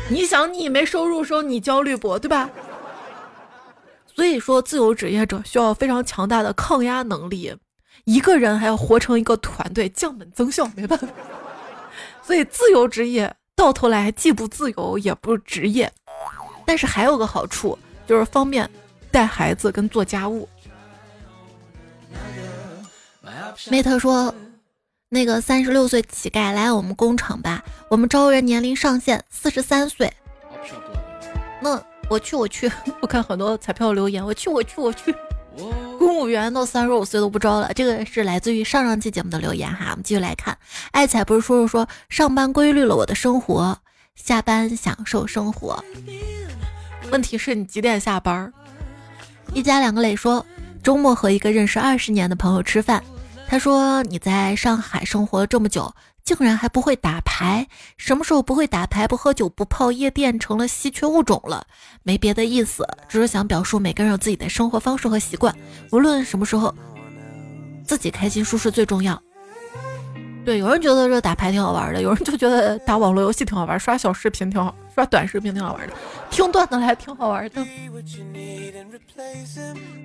[0.10, 2.50] 你想，你没收入时候，你焦虑不对吧？
[4.16, 7.56] 所以说，自由职业者需要非常强大的抗压能力，
[8.04, 11.08] 一个人还要活成一个团队，降本增效，没办法。
[12.22, 15.92] 所以，自由职业到头来既不自由也不职业，
[16.66, 18.70] 但是还有个好处，就是方便
[19.12, 20.50] 带孩子跟做家务。
[23.70, 24.34] 梅特说
[25.10, 30.14] ：“那个三十六岁乞丐来我们工厂吧，我们招人年龄上限四十三岁。”
[31.62, 31.82] 那。
[32.10, 32.72] 我去，我去，
[33.04, 35.14] 我看很多彩票留言，我去，我去，我去。
[36.00, 39.90] 公务员到三十五岁都不招了，这个是来自于上上期节目的留言哈。
[39.92, 40.58] 我们继续来看，
[40.90, 43.78] 爱彩不是说说说上班规律了我的生活，
[44.16, 45.86] 下班享受生活。
[47.12, 48.52] 问题是你几点下班？
[49.54, 50.44] 一家两个磊说，
[50.82, 53.04] 周末和一个认识二十年的朋友吃饭，
[53.50, 55.92] 他说你在上海生活了这么久。
[56.22, 57.66] 竟然还不会打牌？
[57.98, 61.66] 什么时候不会打牌、不喝酒、不泡夜店成了稀缺物种了？
[62.04, 65.52] 没别的意思，只是想表述每个人有自己的生活方式和习惯，
[65.92, 66.72] 无论什么时候，
[67.84, 69.20] 自己开心舒适最重要。
[70.46, 75.94] 对，有人觉得这打牌挺好玩的，有人就觉得打网络游戏挺好玩，刷小视频挺好，刷短视频挺好玩的，
[76.30, 77.66] 听段子还挺好玩的。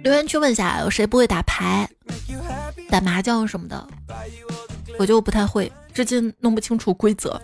[0.02, 1.86] 留言区问一下，有谁不会打牌、
[2.90, 3.88] 打麻将什么的？
[4.98, 5.70] 我就不太会。
[5.92, 7.40] 至今弄不清楚规则。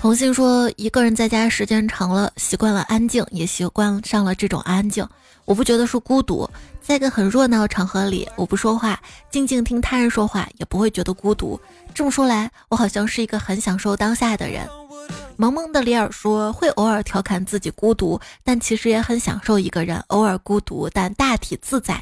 [0.00, 5.08] 红杏说：“一个人在家时间长了，习惯了安静，也习惯上了这种安静。
[5.46, 6.48] 我不觉得是孤独，
[6.80, 9.00] 在一个很热闹的场合里，我不说话，
[9.30, 11.58] 静静听他人说话，也不会觉得孤独。
[11.94, 14.68] 这么说来，我好像是一个很享受当下的人。”
[15.36, 22.00] 萌萌的里尔说：“会偶尔调侃自己孤独，但其实也很享受一个人，偶尔孤独，但大体自在。”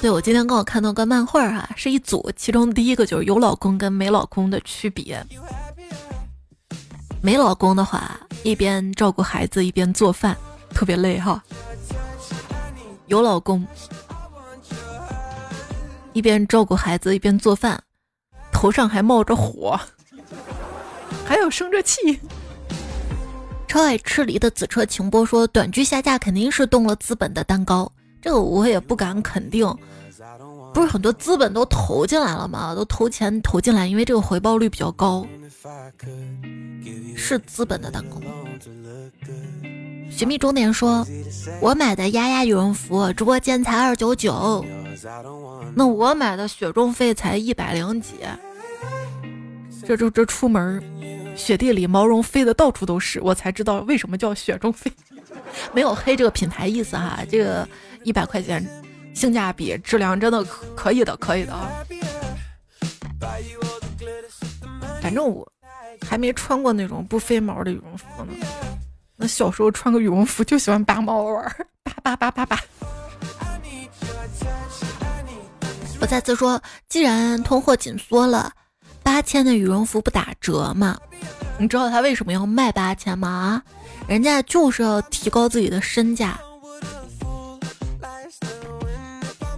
[0.00, 5.24] 对，我今天刚好看到个漫画哈，是一组，其中第一个就是有老公跟没老公的区别。
[7.20, 10.36] 没老公的话，一边照顾孩子一边做饭，
[10.70, 11.42] 特别累哈。
[13.06, 13.66] 有老公，
[16.12, 17.82] 一边照顾孩子一边做饭，
[18.52, 19.78] 头上还冒着火，
[21.24, 22.20] 还有生着气。
[23.68, 27.90] 超爱吃梨的紫车情波说，短剧下架肯定是动了资本的蛋糕。
[28.22, 29.66] 这个我也不敢肯定，
[30.72, 32.74] 不是很多资本都投进来了吗？
[32.74, 35.26] 都投钱投进来，因为这个回报率比较高，
[37.14, 38.20] 是资本的蛋糕。
[40.10, 41.06] 寻觅终点说，
[41.60, 44.64] 我买的丫丫羽绒服直播间才二九九，
[45.74, 48.14] 那我买的雪中费才一百零几，
[49.86, 50.82] 这这这出门
[51.36, 54.92] 雪地里毛绒飞的到处都是，我才知道为什么叫雪中飞，
[55.72, 57.66] 没有黑这个品牌意思哈，这个。
[58.04, 58.64] 一百块钱，
[59.16, 61.68] 性价比、质量真的可可以的，可以的啊。
[65.02, 65.44] 反正我
[66.08, 68.32] 还没穿过那种不飞毛的羽绒服呢。
[69.16, 72.60] 那小时候穿个羽绒服就喜欢拔毛玩，拔拔拔拔拔。
[76.00, 78.52] 我再次说，既然通货紧缩了，
[79.06, 80.98] 八千的羽绒服不打折吗？
[81.58, 83.28] 你知道他为什么要卖八千吗？
[83.28, 83.62] 啊，
[84.08, 86.36] 人家就是要提高自己的身价。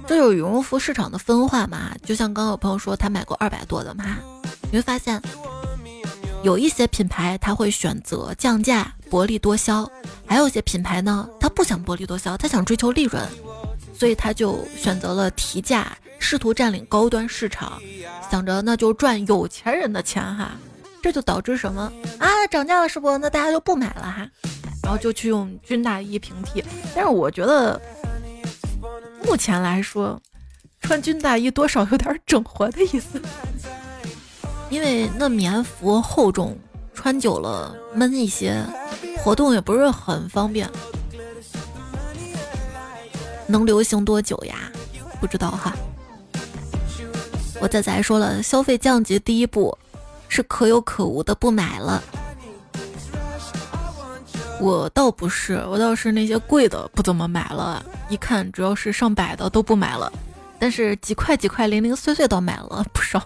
[0.06, 1.92] 这就是羽绒服市场的分化嘛？
[2.04, 4.18] 就像刚刚有朋友说他买过二百多的嘛，
[4.70, 5.20] 你会发现
[6.42, 9.90] 有一些品牌他会选择降价薄利多销，
[10.26, 13.26] 还有一些品牌呢，他不想薄利多销，他想追求利润，
[13.98, 17.82] 所以他就选择了提价，试图占领高端市场，
[18.30, 20.52] 想着那就赚有钱人的钱哈。
[21.02, 22.28] 这就导致什么啊？
[22.50, 23.18] 涨价了是不？
[23.18, 24.28] 那大家就不买了哈，
[24.82, 26.62] 然后就去用军大衣平替。
[26.94, 27.80] 但是我觉得。
[29.24, 30.18] 目前来说，
[30.80, 33.20] 穿军大衣多少有点整活的意思，
[34.70, 36.56] 因为那棉服厚重，
[36.94, 38.64] 穿久了闷一些，
[39.18, 40.70] 活动也不是很方便。
[43.48, 44.70] 能流行多久呀？
[45.20, 45.74] 不知道哈。
[47.60, 49.76] 我仔仔说了，消费降级第一步
[50.28, 52.00] 是可有可无的不买了。
[54.60, 60.12] 我倒不是，我倒是那些贵的不怎么买了，一看主要是上百的都不买了，
[60.58, 63.22] 但是几块几块零零碎碎的买了不少。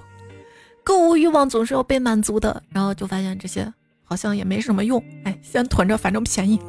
[0.85, 3.73] 购物欲望总是要被满足的，然后就发现这些
[4.13, 6.61] 好像也没什么用，哎，先囤着，反正便宜。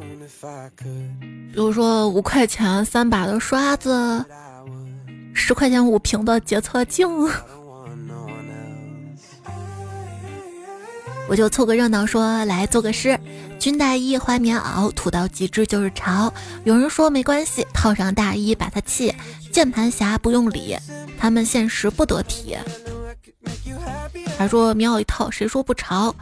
[1.52, 4.24] 比如说五块钱三把的刷子，
[5.34, 7.06] 十块钱五瓶的洁厕镜。
[11.28, 13.20] 我就凑个热闹，说来做个诗：
[13.58, 16.32] 军大衣花棉袄，土到极致就是潮。
[16.64, 19.14] 有人说没关系，套上大衣把它弃。
[19.52, 20.74] 键盘侠不用理，
[21.18, 22.56] 他们现实不得体。
[24.38, 26.14] 还说棉袄一套，谁说不潮？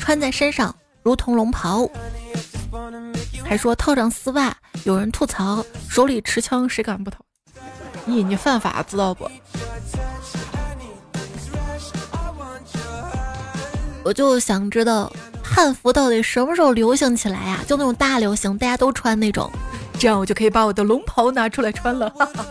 [0.00, 1.88] 穿在身上如同龙袍。
[3.44, 7.18] 还说套上丝袜，有人吐槽手里持枪谁敢不套？
[8.08, 9.30] 咦，你犯法知道不？
[14.04, 15.12] 我就想知道
[15.44, 17.60] 汉服到底什么时候流行起来呀？
[17.68, 19.50] 就那种大流行，大家都穿那种，
[19.98, 22.08] 这样我就可以把我的龙袍拿出来穿了。
[22.10, 22.44] 哈哈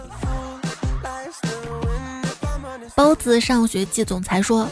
[2.96, 4.68] 包子上学季总裁说，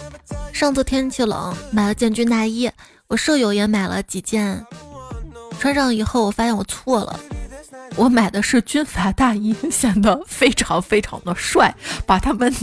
[0.53, 2.69] 上次天气冷，买了件军大衣，
[3.07, 4.65] 我舍友也买了几件，
[5.59, 7.19] 穿上以后我发现我错了，
[7.95, 11.73] 我买的是军阀大衣，显得非常非常的帅，
[12.05, 12.53] 把他们。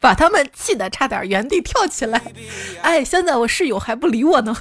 [0.00, 2.20] 把他们气得差点原地跳起来，
[2.82, 4.54] 哎，现在我室友还不理我呢。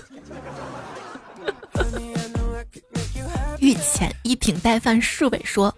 [3.59, 5.75] 御前一品带饭侍卫说：“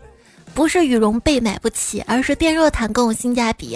[0.53, 3.75] 不是羽绒被买不起，而是电热毯更有性价比。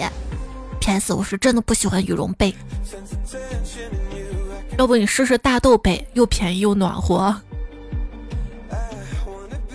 [0.80, 1.12] ”P.S.
[1.12, 2.54] 我是真的不喜欢羽绒被，
[4.78, 7.34] 要不你试试大豆被，又便宜又暖和，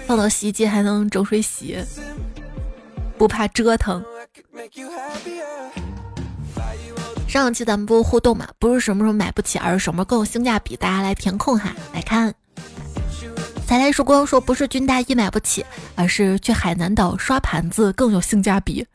[0.08, 1.78] 放到洗衣机还能整水洗，
[3.18, 4.04] 不怕折腾。
[7.28, 10.76] 上期咱们不互动嘛，不是什么时候买不起，而是什么更有性价比。
[10.76, 12.34] 大家来填空哈，来看。
[13.68, 18.86] 才来曙光说不是军大衣买不起，而是去海南岛刷盘子更有性价比。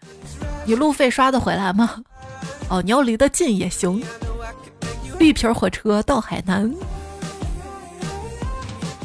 [0.71, 2.01] 你路费刷得回来吗？
[2.69, 4.01] 哦，你要离得近也行。
[5.19, 6.73] 绿皮火车到海南。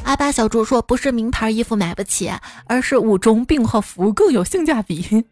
[0.04, 2.32] 阿巴小猪说不是名牌衣服买不起，
[2.68, 5.26] 而是五中病号服更有性价比。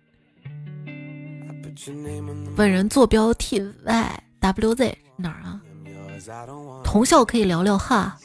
[2.55, 5.61] 本人坐标 T Y W Z 哪儿啊？
[6.84, 8.17] 同校可以聊聊哈。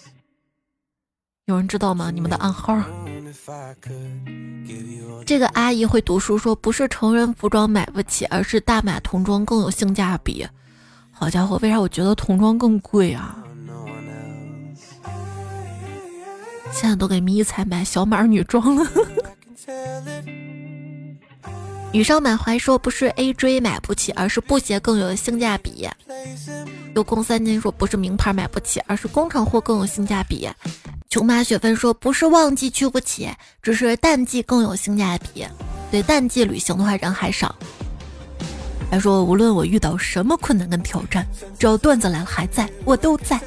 [1.44, 2.10] 有人知道吗？
[2.10, 2.74] 你们的暗号？
[5.26, 10.46] 这个阿姨会读书，说不是成人服装买不起，而是大码童装更有性价比。
[11.10, 13.44] 好家伙，为啥我觉得童装更贵啊？
[16.70, 18.86] 现在都给迷彩买小码女装了。
[21.90, 25.88] 女生满怀说不是 AJ 买不起，而是布鞋更有性价比。
[26.94, 30.48] 有空三金说不是名牌买不起，而是工厂货更有性价比。
[31.10, 33.30] 琼妈雪芬说不是旺季去不起，
[33.62, 35.46] 只是淡季更有性价比。
[35.90, 37.54] 对，淡季旅行的话人还少。
[38.90, 41.26] 还说无论我遇到什么困难跟挑战，
[41.58, 43.40] 只要段子来了还在，我都在。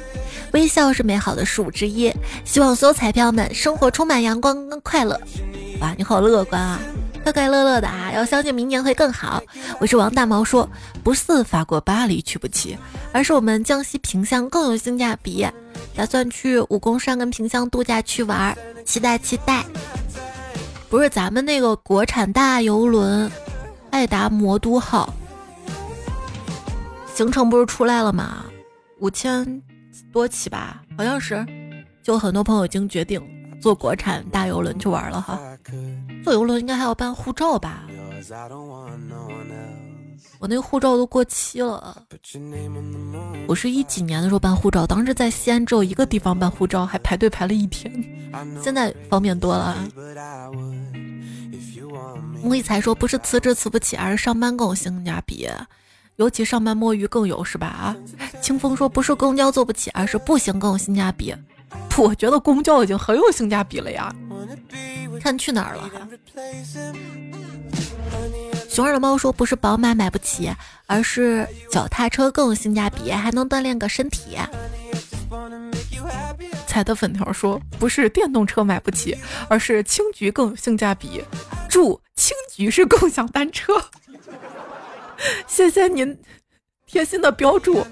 [0.52, 2.12] 微笑是美好的事物之一，
[2.44, 5.20] 希望所有彩票们生活充满阳光跟快乐。
[5.80, 6.80] 哇，你好乐观啊！
[7.22, 8.10] 快快乐乐的啊！
[8.12, 9.40] 要相信明年会更好。
[9.78, 10.68] 我是王大毛，说
[11.04, 12.76] 不是法国巴黎去不起，
[13.12, 15.46] 而是我们江西萍乡更有性价比。
[15.94, 19.64] 打算去武功山跟萍乡度假区玩，期待期待。
[20.90, 23.30] 不是咱们那个国产大游轮
[23.90, 25.14] 爱达魔都号，
[27.14, 28.46] 行程不是出来了吗？
[28.98, 29.62] 五千
[30.12, 31.46] 多起吧，好像是。
[32.02, 33.22] 就很多朋友已经决定
[33.60, 35.38] 坐国产大游轮去玩了哈。
[36.24, 37.84] 坐游轮应该还要办护照吧？
[40.38, 42.02] 我那个护照都过期了。
[43.46, 47.92] 我是一几年的时候办护照，当时在西安只有一个地方办护照，还排队排了一天。
[48.62, 49.76] 现在方便多了。
[52.42, 55.48] 木一才说不是辞职辞不起，而是上班更有性价比，
[56.16, 57.66] 尤其上班摸鱼更有是吧？
[57.66, 57.96] 啊，
[58.40, 61.32] 清风说不是公交坐不起，而是步行更有性价比。
[61.90, 64.14] 不， 我觉得公交已经很有性价比了呀。
[65.20, 65.90] 看去哪儿了？
[68.68, 70.50] 熊二的猫说：“不是宝马买不起，
[70.86, 74.38] 而是脚踏车更有性价比，还能锻炼个身体。”
[76.66, 79.16] 彩的粉条说：“不是电动车买不起，
[79.48, 81.22] 而是青桔更有性价比。”
[81.68, 83.74] 祝：青桔是共享单车。
[85.46, 86.18] 谢谢您
[86.86, 87.86] 贴心的标注，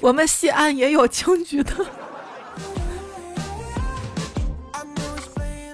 [0.00, 1.74] 我们西安也有青桔的。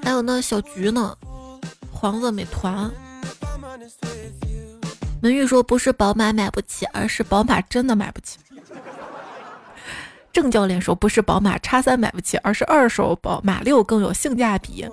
[0.02, 1.16] 还有那小菊呢，
[1.90, 2.90] 黄色美团，
[5.22, 8.38] 文玉说不是宝马买不起，而是宝马真的买不起。
[10.32, 14.86] 郑教练说不是宝马叉三买不起，而是二手宝马六更有性价比。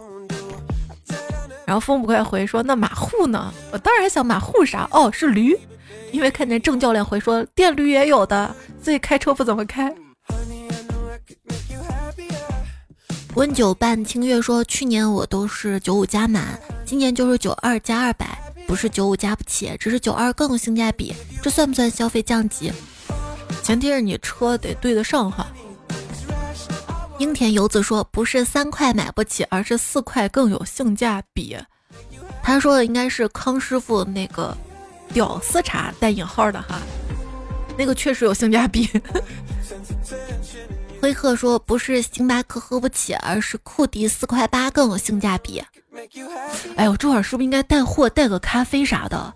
[1.66, 3.52] 然后风不快回说那马户呢？
[3.72, 4.88] 我当然想马户啥？
[4.92, 5.56] 哦，是驴，
[6.12, 9.94] 因为看见郑教练回说电驴也有的，所以开车不怎么开。
[13.36, 18.38] 温酒伴清月说去年我都是九五加满，今年就是九二加二百。
[18.68, 21.12] 不是九五加不起，只是九二更有性价比，
[21.42, 22.72] 这算不算消费降级？
[23.64, 25.48] 前提是你车得对得上哈。
[27.18, 31.58] 樱田游子说不是三块买不起，而是四块更有性价比。
[32.44, 34.56] 他说的应该是康师傅那个
[35.12, 36.80] 屌丝茶带引号的哈，
[37.76, 38.88] 那个确实有性价比。
[41.02, 45.64] 灰鹤说不是星巴克喝不起，而是库迪四块八更有性价比。
[46.76, 49.34] 哎呦，这会儿是不是应该带货带个咖啡啥的？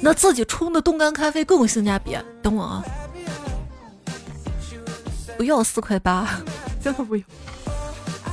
[0.00, 2.16] 那自己冲的冻干咖啡更有性价比。
[2.42, 2.84] 等我啊，
[5.36, 6.40] 不要四块八，
[6.80, 7.24] 真的不要，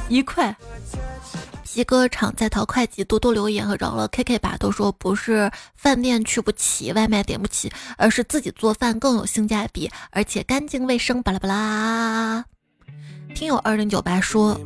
[0.08, 0.56] 一块。
[1.64, 11.22] 皮革厂在淘会计多多留言和饶了 KK 吧，都说不是饭店去不起，外卖点不起，而是自己做饭更有性价比，而且干净卫生。
[11.22, 12.46] 巴拉巴拉。
[13.38, 14.60] 听友二零九八说。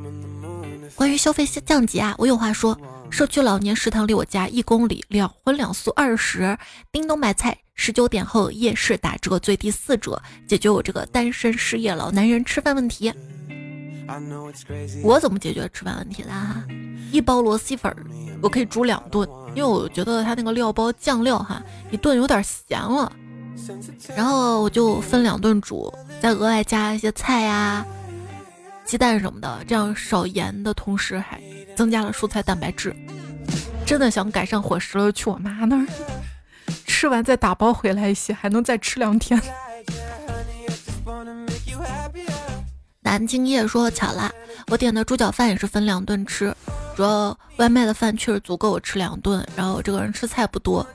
[0.96, 2.80] 关于消费降级啊，我有话说。
[3.10, 6.58] 社区老年食堂离我家一公里，两荤两素二十。
[6.90, 13.12] 叮咚买菜，十九点后夜市打折，最低四折，解决我这个单身失业老男人吃饭问题。
[15.04, 16.30] 我怎么解决吃饭问题的？
[16.30, 16.64] 哈，
[17.12, 17.94] 一包螺蛳粉
[18.42, 21.62] 我可以煮两顿，因为我觉得它那个料包酱料哈
[21.92, 23.12] 一顿有点咸了，
[24.16, 27.86] 然后我就分两顿煮，再额外加一些菜呀。
[28.92, 31.42] 鸡蛋什么的，这样少盐的同时还
[31.78, 32.94] 增加了蔬菜蛋白质。
[33.86, 35.88] 真的想改善伙食了，去我妈那儿
[36.86, 39.42] 吃完再打包回来一些，还能再吃两天。
[43.00, 44.30] 南京夜说巧了，
[44.68, 46.54] 我点的猪脚饭也是分两顿吃，
[46.94, 50.86] 主要外卖的饭确实足够我吃两顿，然后我这个人吃菜不多，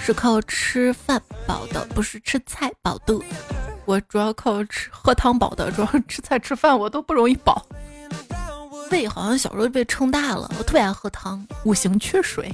[0.00, 3.14] 是靠吃饭饱的，不是吃菜饱的。
[3.86, 7.64] 我主要靠吃喝汤饱的，主要吃菜吃饭我都不容易饱，
[8.90, 10.50] 胃好像小时候被撑大了。
[10.58, 12.50] 我特别爱喝汤，五行缺水。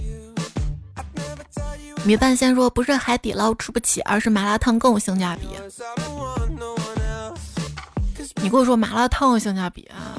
[2.05, 5.49] 米饭先说不是海底捞吃不起，而是麻辣烫更有性价比。
[8.43, 10.16] 你跟我说麻辣烫有性价比啊？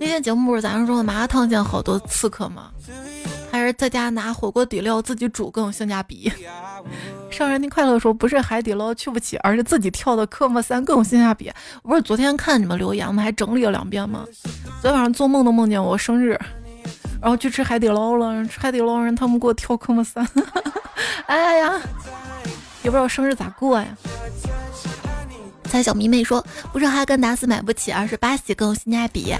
[0.00, 2.70] 那天节目不是咱说麻辣烫见好多刺客吗？
[3.74, 6.32] 在家拿火锅底料自己煮更有性价比。
[7.30, 11.52] 上人听快乐说不是海底捞去不起，而是自己跳的科目三更有性价比。
[11.82, 13.22] 不是昨天看你们留言吗？
[13.22, 14.24] 还整理了两遍吗？
[14.80, 16.38] 昨天晚上做梦都梦见我生日，
[17.20, 18.44] 然后去吃海底捞了。
[18.46, 20.26] 吃海底捞人他们给我跳科目三，
[21.26, 21.80] 哎呀，
[22.82, 23.86] 也不知道生日咋过呀。
[25.64, 29.34] 猜小迷妹说不是哈根达斯买不起，而是巴西更有性价比。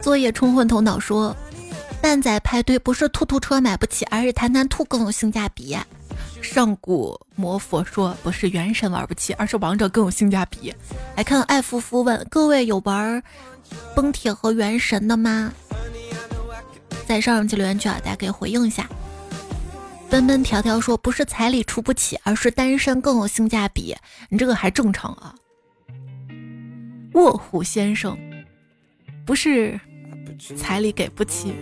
[0.00, 1.36] 作业冲昏头脑说。
[2.06, 5.76] 蛋仔派对不是兔兔车买不起，而是弹弹兔更有性价比。
[6.40, 10.72] 上古魔佛说不是原神玩不起，而是王者更有性价比。
[11.16, 13.20] 来看爱夫夫问各位有玩
[13.92, 15.52] 崩铁和原神的吗？
[17.08, 18.88] 在上上期留言区啊，大家可以回应一下。
[20.08, 23.96] 奔奔条条说不是彩礼出不起，而是单身更有性价比。
[24.28, 25.34] 你这个还正常啊。
[27.14, 28.16] 卧虎先生
[29.26, 29.80] 不是。
[30.56, 31.54] 彩礼给不起，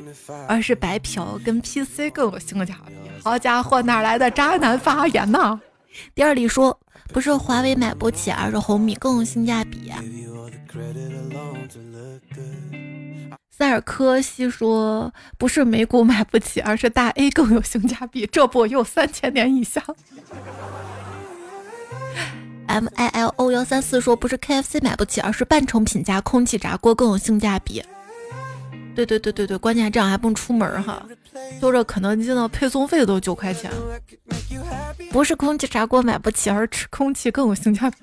[0.48, 2.94] 而是白嫖跟 PC 更有性价比。
[3.22, 5.60] 好家伙，哪来的渣男发言呢？
[6.14, 6.78] 第二里说，
[7.12, 9.92] 不是华为买不起，而是红米更有性价比。
[13.50, 18.26] 塞尔科西说，不是美股买不起，而是大 A 更有性价比。
[18.26, 19.80] 这不又三千年以下。
[22.66, 27.84] M I L O 幺三四说，不是 KFC 买不起，而是半成品加空气炸锅更有性价比。
[28.94, 31.04] 对对对对对，关键这样还不用出门哈，
[31.60, 33.70] 就这肯德基的配送费都九块钱，
[35.10, 37.96] 不是空气炸锅买不起，而吃空气更有性价比。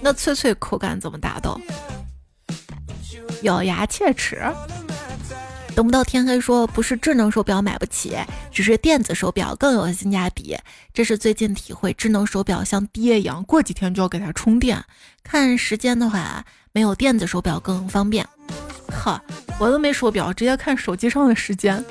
[0.00, 1.60] 那脆脆口感怎么达到？
[3.42, 4.40] 咬牙切齿。
[5.74, 8.14] 等不到天黑说不是智能手表买不起，
[8.50, 10.54] 只是电子手表更有性价比。
[10.92, 14.84] 这是最近体会，智能手表像爹一样，过几天就要给它充电。
[15.22, 18.26] 看时间的话，没有电子手表更方便。
[18.88, 19.22] 哈，
[19.58, 21.84] 我都没手表，直接看手机上的时间。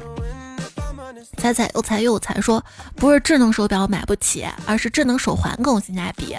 [1.38, 2.64] 彩彩又彩又彩说，
[2.96, 6.36] 不是智能手表买不起，而是智能手环更有性价比。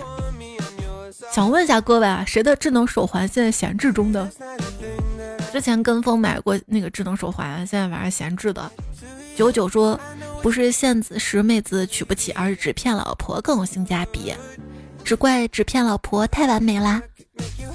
[1.32, 4.30] 想问一下各位啊，谁的智能手环现在闲置中的？
[5.53, 8.70] 之前跟风买过那个智能手环，现在晚上闲置的。
[9.36, 9.99] 九九说，
[10.43, 14.34] 不是现子时妹子娶不起，而是纸片老婆更有性价比。
[15.05, 17.03] 只怪纸片老婆太完美啦。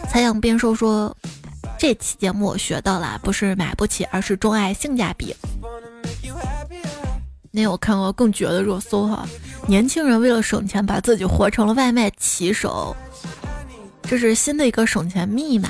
[0.10, 1.16] 采养变瘦说，
[1.78, 5.36] 这期节目我学到了，不是买不起，而是钟爱性价比。
[7.52, 9.28] 那天我看过更绝的热搜哈，
[9.68, 12.96] 年轻人为了省钱，把自己活成了外卖骑手，
[14.04, 15.70] 这是新的一个省钱密码。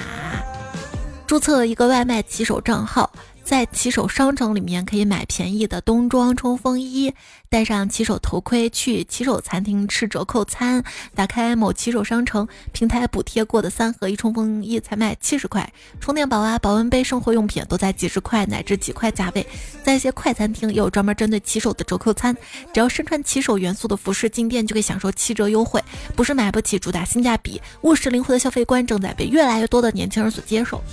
[1.26, 3.10] 注册一个外卖骑手账号。
[3.48, 7.14] 在骑手商城里面可以买便宜的冬装冲锋衣，
[7.48, 10.84] 戴上骑手头盔去骑手餐厅吃折扣餐。
[11.16, 15.72] 打开某骑手商城平台补贴过的三合一冲锋衣才卖七十块，
[16.02, 19.48] 充电宝啊、保温杯、生活用品都在几十块乃至几块价位。
[19.82, 22.36] 在一些快餐厅也有专门针对骑手的折扣餐，
[22.74, 25.82] 只要身穿骑手元素的服饰进店就可以享受七折优惠。
[26.18, 30.84] 不是买不起，主打性价比，务实灵活的消费观正在被越来越多的年轻人所接受。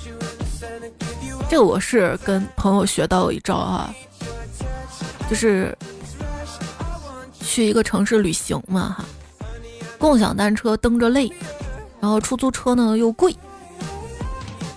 [1.49, 3.95] 这个我是跟朋友学到一招啊，
[5.31, 5.77] 就是
[7.41, 9.05] 去一个城市旅行嘛哈，
[9.99, 11.31] 共享单车蹬着累，
[12.01, 13.37] 然后出租车呢又贵，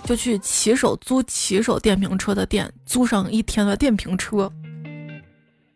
[0.04, 4.50] 就去骑手租骑手电瓶车的店租上一天的电瓶车。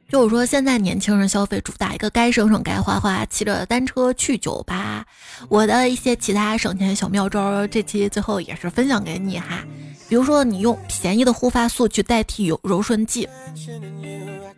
[0.08, 5.04] 就是说，现在年轻人消费主打一个该省省该花花，骑着单车去酒吧。
[5.48, 9.64] 我的一些其他省钱小妙招，这期最后也是分享给你哈。
[10.12, 13.26] 比如说，你用便宜的护发素去代替有柔顺剂，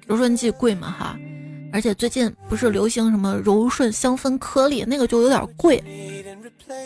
[0.05, 1.17] 柔顺剂贵嘛哈，
[1.73, 5.81] 而且最近不是流行什么柔顺香氛颗粒，那个就有点贵。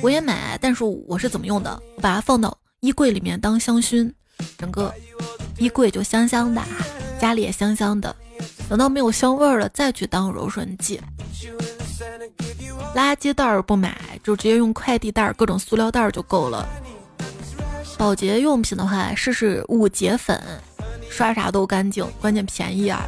[0.03, 1.83] 我也买，但是我是怎么用的？
[1.97, 4.13] 我把它放到衣柜里面当香薰，
[4.59, 4.93] 整个
[5.57, 6.63] 衣柜就香香的，
[7.19, 8.15] 家里也香香的。
[8.69, 11.01] 等到没有香味了，再去当柔顺剂。
[12.95, 16.69] 垃圾袋儿不买，就直接用快递袋、各种塑料袋就够了。
[17.99, 20.41] 保洁用品的话，试试五洁粉，
[21.11, 23.05] 刷啥都干净，关键便宜啊，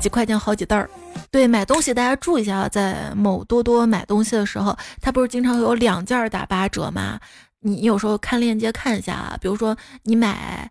[0.00, 0.90] 几块钱好几袋儿。
[1.30, 7.20] 对，买东西大家注意一下，在某多多买东西的时候，它不是经常有两件打八折吗？
[7.60, 10.68] 你有时候看链接看一下啊，比如说你买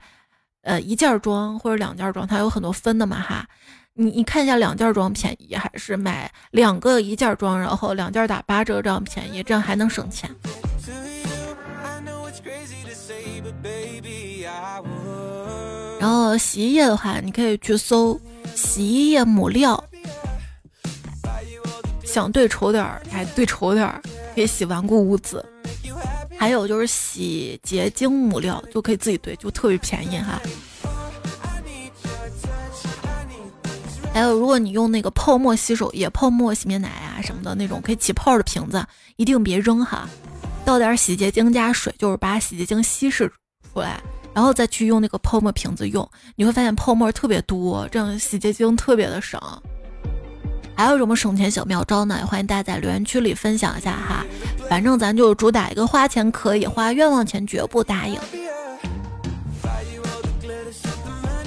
[0.63, 3.47] 呃一件装或者两件装，它有很多分的嘛哈，
[3.93, 10.29] 你你看一下两件装便宜，还是买两个一件装，然后两件打八折这样便宜，这样还能省钱。
[16.03, 18.19] 然后洗衣液的话，你可以去搜
[18.53, 19.81] 洗衣液母料，
[22.03, 24.01] 想对丑点儿还对丑点儿，
[24.35, 25.41] 可以洗顽固污渍。
[26.37, 30.41] 还有就是洗洁精母料，就可以自己兑，就特别便宜哈。
[34.13, 38.85] 还有，如果你用那个泡沫洗手液、泡沫洗面奶啊什么的那种可以起泡的瓶子，
[39.15, 40.09] 一定别扔哈。
[40.65, 43.31] 倒点洗洁精加水，就是把洗洁精稀释
[43.73, 49.39] 出来，然后再去用那个泡沫瓶子用，你会发现泡沫特别多，这样洗洁精特别的省。
[50.75, 52.25] 还有什么省钱小妙招呢？
[52.25, 54.25] 欢迎大家在留言区里分享一下哈。
[54.67, 58.19] 反正咱就主打一个花钱可以，花冤枉钱绝不答应。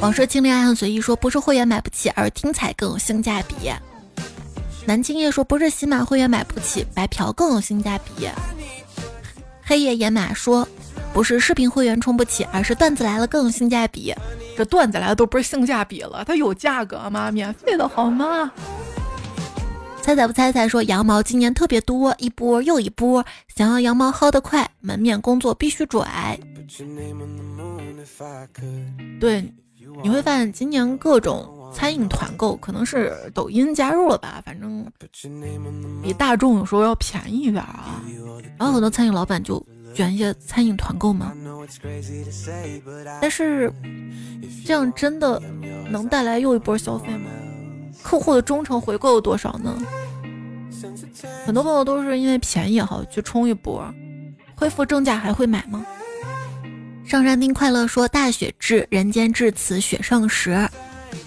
[0.01, 3.73] 往事清零爱恨随意说，不是会员买不起，而听彩更有性价比。
[4.85, 8.29] 南京叶说，不是喜马会员买不起，白嫖更有性价比。
[9.63, 10.69] 黑夜野马说
[11.17, 14.13] ：“不是视频会员充不起，而是段子来了更有性价比。
[14.55, 17.31] 这段子来了都不是性价比了，它有价格吗？
[17.31, 18.53] 免费的好吗？”
[20.03, 23.25] 猜猜不猜猜说：“羊毛今年特别多，一波又一波，
[23.57, 26.39] 想要羊毛薅得快，门面工作必须拽。”
[29.19, 29.55] 对，
[30.03, 34.87] 你会发现今年各种餐饮团购可能是抖音加入了吧，反正
[36.03, 38.03] 比大众有时候要便宜一点啊。
[38.59, 41.33] 然后很多餐饮老板就卷一些餐饮团购吗，
[43.19, 43.73] 但是
[44.65, 45.41] 这样真的
[45.91, 47.31] 能带来又一波消费吗？
[48.03, 49.75] 客户的忠诚回购有多少呢？
[51.47, 53.83] 很多朋友都是因为便宜哈去冲一波，
[54.55, 55.85] 恢复正价还会买吗？
[57.07, 60.69] 上山丁快乐说：“大雪至，人间至此雪上时。”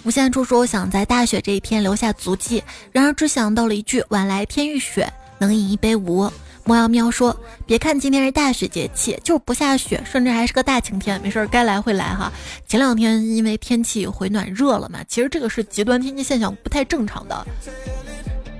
[0.04, 2.62] 无限处说：“我想在大雪这一天留下足迹，
[2.92, 6.30] 然而只想到了一句‘晚来天欲雪，能饮一杯无’。”
[6.70, 12.32] 猫妖喵说：“别看今天是大雪节气，就是不下雪，甚至还是个大晴天，没事儿该来会来哈。
[12.68, 17.44] 前两天因为天气回暖热了嘛，其实这个是极端天气现象，不太正常的。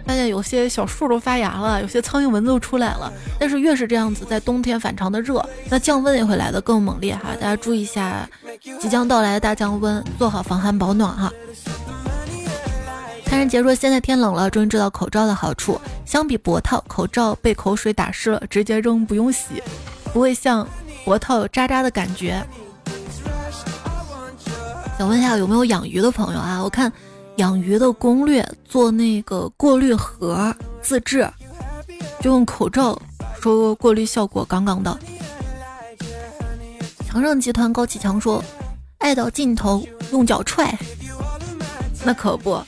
[0.04, 3.12] 发现有些小树都发芽了，有些苍蝇蚊子都出来了。
[3.38, 7.36] 但是越是这样子，在冬天反常的热，那降温也会来的更猛烈哈。
[7.36, 8.28] 大家注意一下
[8.80, 11.32] 即将到来的大降温，做好防寒保暖哈。”
[13.31, 15.81] 看人杰说：“现在天冷了，终于知道口罩的好处。
[16.05, 19.62] 相比脖套，口罩被口水打湿了，直接扔，不用洗，
[20.12, 20.66] 不会像
[21.05, 22.45] 脖套有渣渣的感觉。”
[24.99, 26.61] 想问一下有没有养鱼的朋友啊？
[26.61, 26.93] 我看
[27.37, 30.53] 养鱼的攻略，做那个过滤盒
[30.83, 31.24] 自制，
[32.20, 33.01] 就用口罩
[33.41, 34.99] 说过滤效果杠杠的。
[37.07, 38.43] 强盛集团高启强说
[38.99, 40.76] ：“爱到尽头用脚踹，
[42.05, 42.61] 那可不。”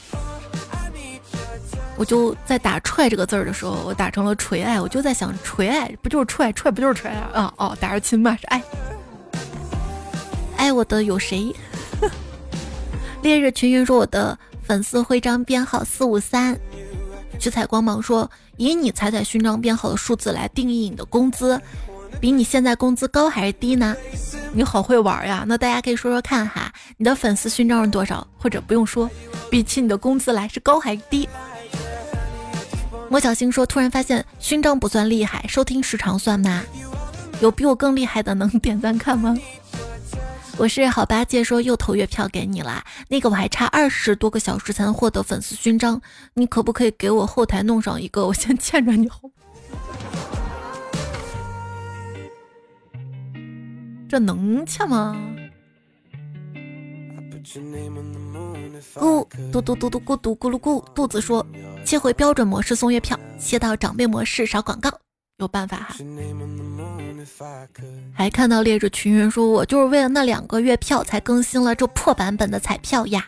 [1.95, 7.29] 我就在打“踹”这个字儿的时候，我打成了“锤爱”，我就在想“锤爱”不就是踹，踹不就是踹啊？
[7.33, 8.63] 啊哦，打着亲嘛是爱，
[10.57, 11.53] 爱我的有谁？
[13.21, 16.57] 烈日群云说我的粉丝徽章编号四五三，
[17.39, 21.61] 七彩光芒说以你彩彩勋章编号的数字来定义你的工资，
[22.19, 23.95] 比你现在工资高还是低呢？
[24.51, 25.43] 你好会玩呀！
[25.47, 28.27] 那大家可以说说看哈，你的粉丝勋章是多少？
[28.37, 29.09] 或者不用说，
[29.49, 31.27] 比起你的工资来是高还是低？
[33.13, 36.63] 莫小星说：“突然发现勋章不算厉害，收听时长算吗？
[37.41, 39.37] 有比我更厉害的能点赞看吗？”
[40.57, 46.01] 我是好八戒说又投月票给你啦，那个我还差二十多个小时才能获得粉丝勋章，
[46.33, 48.25] 你可不可以给我后台弄上一个？
[48.25, 49.19] 我先欠着你好。
[54.09, 55.15] 这能欠吗？
[58.95, 61.45] 咕嘟嘟嘟嘟咕嘟咕噜咕，肚子说。
[61.85, 64.89] 切回标准模式送月票，切到长辈模式少广告，
[65.37, 65.95] 有办法哈。
[68.13, 73.27] 还看到列着群人说，我就是为了那两个月票才更新了这破版本的彩票呀。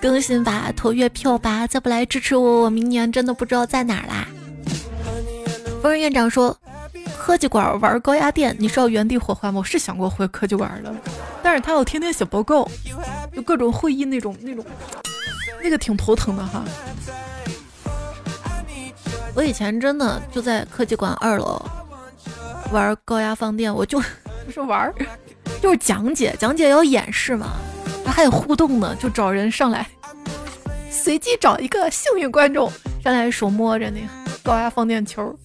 [0.00, 4.26] 更新吧，投月票吧，再不来支持我，我明年真的不知道在哪啦。
[5.80, 6.56] 夫人院长说，
[7.18, 9.58] 科技馆玩高压电，你是要原地火化吗？
[9.58, 10.94] 我是想过回科技馆的，
[11.42, 12.68] 但是他要天天写报告，
[13.34, 14.64] 就各种会议那种那种。
[15.62, 16.64] 那个挺头疼的哈，
[19.34, 21.62] 我以前真的就在科技馆二楼
[22.72, 24.00] 玩高压放电，我就
[24.46, 24.90] 不是玩，
[25.60, 27.56] 就是讲解，讲解要演示嘛，
[28.06, 29.86] 还有互动呢，就找人上来，
[30.90, 32.72] 随机找一个幸运观众
[33.04, 34.06] 上来手摸着那个
[34.42, 35.38] 高压放电球。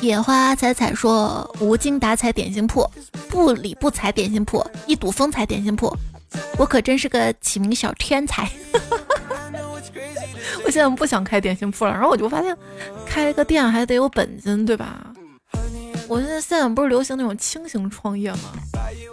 [0.00, 2.88] 野花彩彩说：“无精打采点心铺，
[3.28, 5.92] 不理不睬点心铺，一睹风采点心铺，
[6.56, 8.48] 我可真是个起名小天才。
[10.64, 12.56] 我现在不想开点心铺了，然后我就发现，
[13.04, 15.12] 开个店还得有本金，对吧？
[16.06, 18.52] 我现在现在不是流行那种轻型创业吗？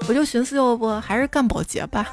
[0.08, 2.08] 我就寻思，要不还是干保洁吧。”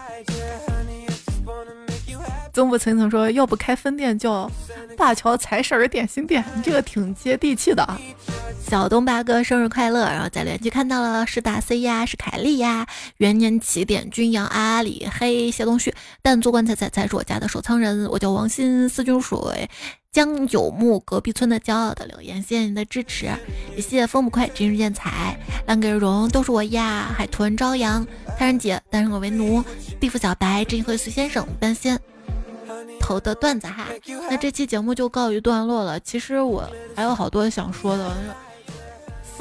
[2.55, 4.51] 曾不曾曾说，要不开分店叫
[4.97, 7.99] 大桥财神儿点心店，你这个挺接地气的啊！
[8.69, 10.07] 小东八哥生日快乐！
[10.07, 12.87] 然后在连接看到了是大 C 呀，是凯丽呀，
[13.19, 19.69] 元年起点君阳阿里黑谢东旭，但做棺材才才是我家的守仓人，我叫王鑫四军水
[20.11, 23.27] 江九木隔壁村的骄傲的留言，谢谢你的支持，
[23.77, 28.07] 也谢谢风不快真日见彩烂给荣都是我呀，海豚朝阳
[28.39, 29.63] 太人姐单身狗为奴
[30.01, 32.01] 地府小白真会随先生单仙。
[33.01, 33.89] 投的段子哈，
[34.31, 35.99] 那这期节目就告一段落了。
[36.01, 38.17] 其实我还有好多想说的。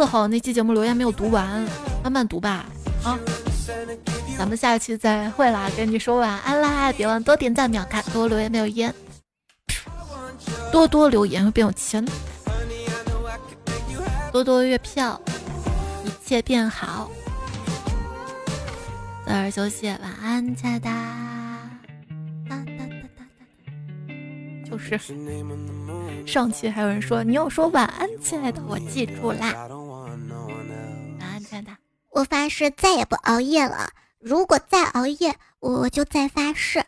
[0.01, 1.63] 四号那期节目留言没有读完，
[2.01, 2.65] 慢慢读吧。
[3.03, 3.19] 啊，
[4.35, 6.91] 咱们下期再会啦，跟你说晚安啦！
[6.91, 8.91] 别忘多点赞、秒看、多留言、没有烟，
[10.71, 12.03] 多多留言会变有钱，
[14.31, 15.21] 多多月票，
[16.03, 17.11] 一切变好。
[19.23, 20.89] 早点休息，晚安，亲爱的。
[24.67, 24.97] 就是，
[26.25, 29.53] 上期还有人说你要说晚安，亲爱的，我记住啦。
[32.11, 33.89] 我发誓再也不熬夜了。
[34.19, 36.85] 如果再熬夜，我就再发誓。